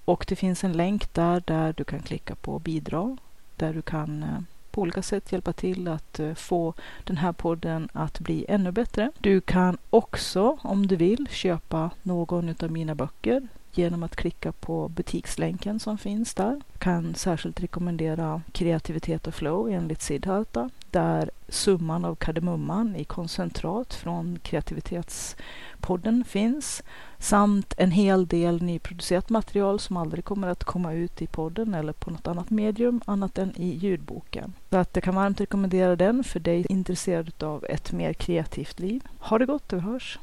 Och 0.04 0.24
det 0.28 0.36
finns 0.36 0.64
en 0.64 0.72
länk 0.72 1.14
där, 1.14 1.42
där 1.46 1.74
du 1.76 1.84
kan 1.84 2.00
klicka 2.00 2.34
på 2.34 2.58
bidra 2.58 3.16
där 3.60 3.74
du 3.74 3.82
kan 3.82 4.22
eh, 4.22 4.40
på 4.70 4.80
olika 4.80 5.02
sätt 5.02 5.32
hjälpa 5.32 5.52
till 5.52 5.88
att 5.88 6.20
eh, 6.20 6.34
få 6.34 6.74
den 7.04 7.16
här 7.16 7.32
podden 7.32 7.88
att 7.92 8.20
bli 8.20 8.46
ännu 8.48 8.72
bättre. 8.72 9.10
Du 9.18 9.40
kan 9.40 9.78
också, 9.90 10.58
om 10.62 10.86
du 10.86 10.96
vill, 10.96 11.26
köpa 11.30 11.90
någon 12.02 12.54
av 12.62 12.70
mina 12.70 12.94
böcker 12.94 13.48
genom 13.72 14.02
att 14.02 14.16
klicka 14.16 14.52
på 14.52 14.88
butikslänken 14.88 15.80
som 15.80 15.98
finns 15.98 16.34
där. 16.34 16.60
Jag 16.72 16.80
kan 16.80 17.14
särskilt 17.14 17.60
rekommendera 17.60 18.42
Kreativitet 18.52 19.26
och 19.26 19.34
flow 19.34 19.70
enligt 19.70 20.02
Siddharta 20.02 20.70
där 20.92 21.30
summan 21.48 22.04
av 22.04 22.14
kardemumman 22.14 22.96
i 22.96 23.04
koncentrat 23.04 23.94
från 23.94 24.38
kreativitetspodden 24.42 26.24
finns 26.24 26.82
samt 27.18 27.74
en 27.76 27.90
hel 27.90 28.26
del 28.26 28.62
nyproducerat 28.62 29.30
material 29.30 29.80
som 29.80 29.96
aldrig 29.96 30.24
kommer 30.24 30.48
att 30.48 30.64
komma 30.64 30.92
ut 30.92 31.22
i 31.22 31.26
podden 31.26 31.74
eller 31.74 31.92
på 31.92 32.10
något 32.10 32.26
annat 32.26 32.50
medium 32.50 33.00
annat 33.04 33.38
än 33.38 33.56
i 33.56 33.68
ljudboken. 33.68 34.52
Så 34.70 34.76
att 34.76 34.90
jag 34.92 35.04
kan 35.04 35.14
varmt 35.14 35.40
rekommendera 35.40 35.96
den 35.96 36.24
för 36.24 36.40
dig 36.40 36.66
intresserad 36.68 37.42
av 37.42 37.64
ett 37.64 37.92
mer 37.92 38.12
kreativt 38.12 38.80
liv. 38.80 39.02
Ha 39.18 39.38
det 39.38 39.46
gott, 39.46 39.72
vi 39.72 39.78
hörs! 39.78 40.18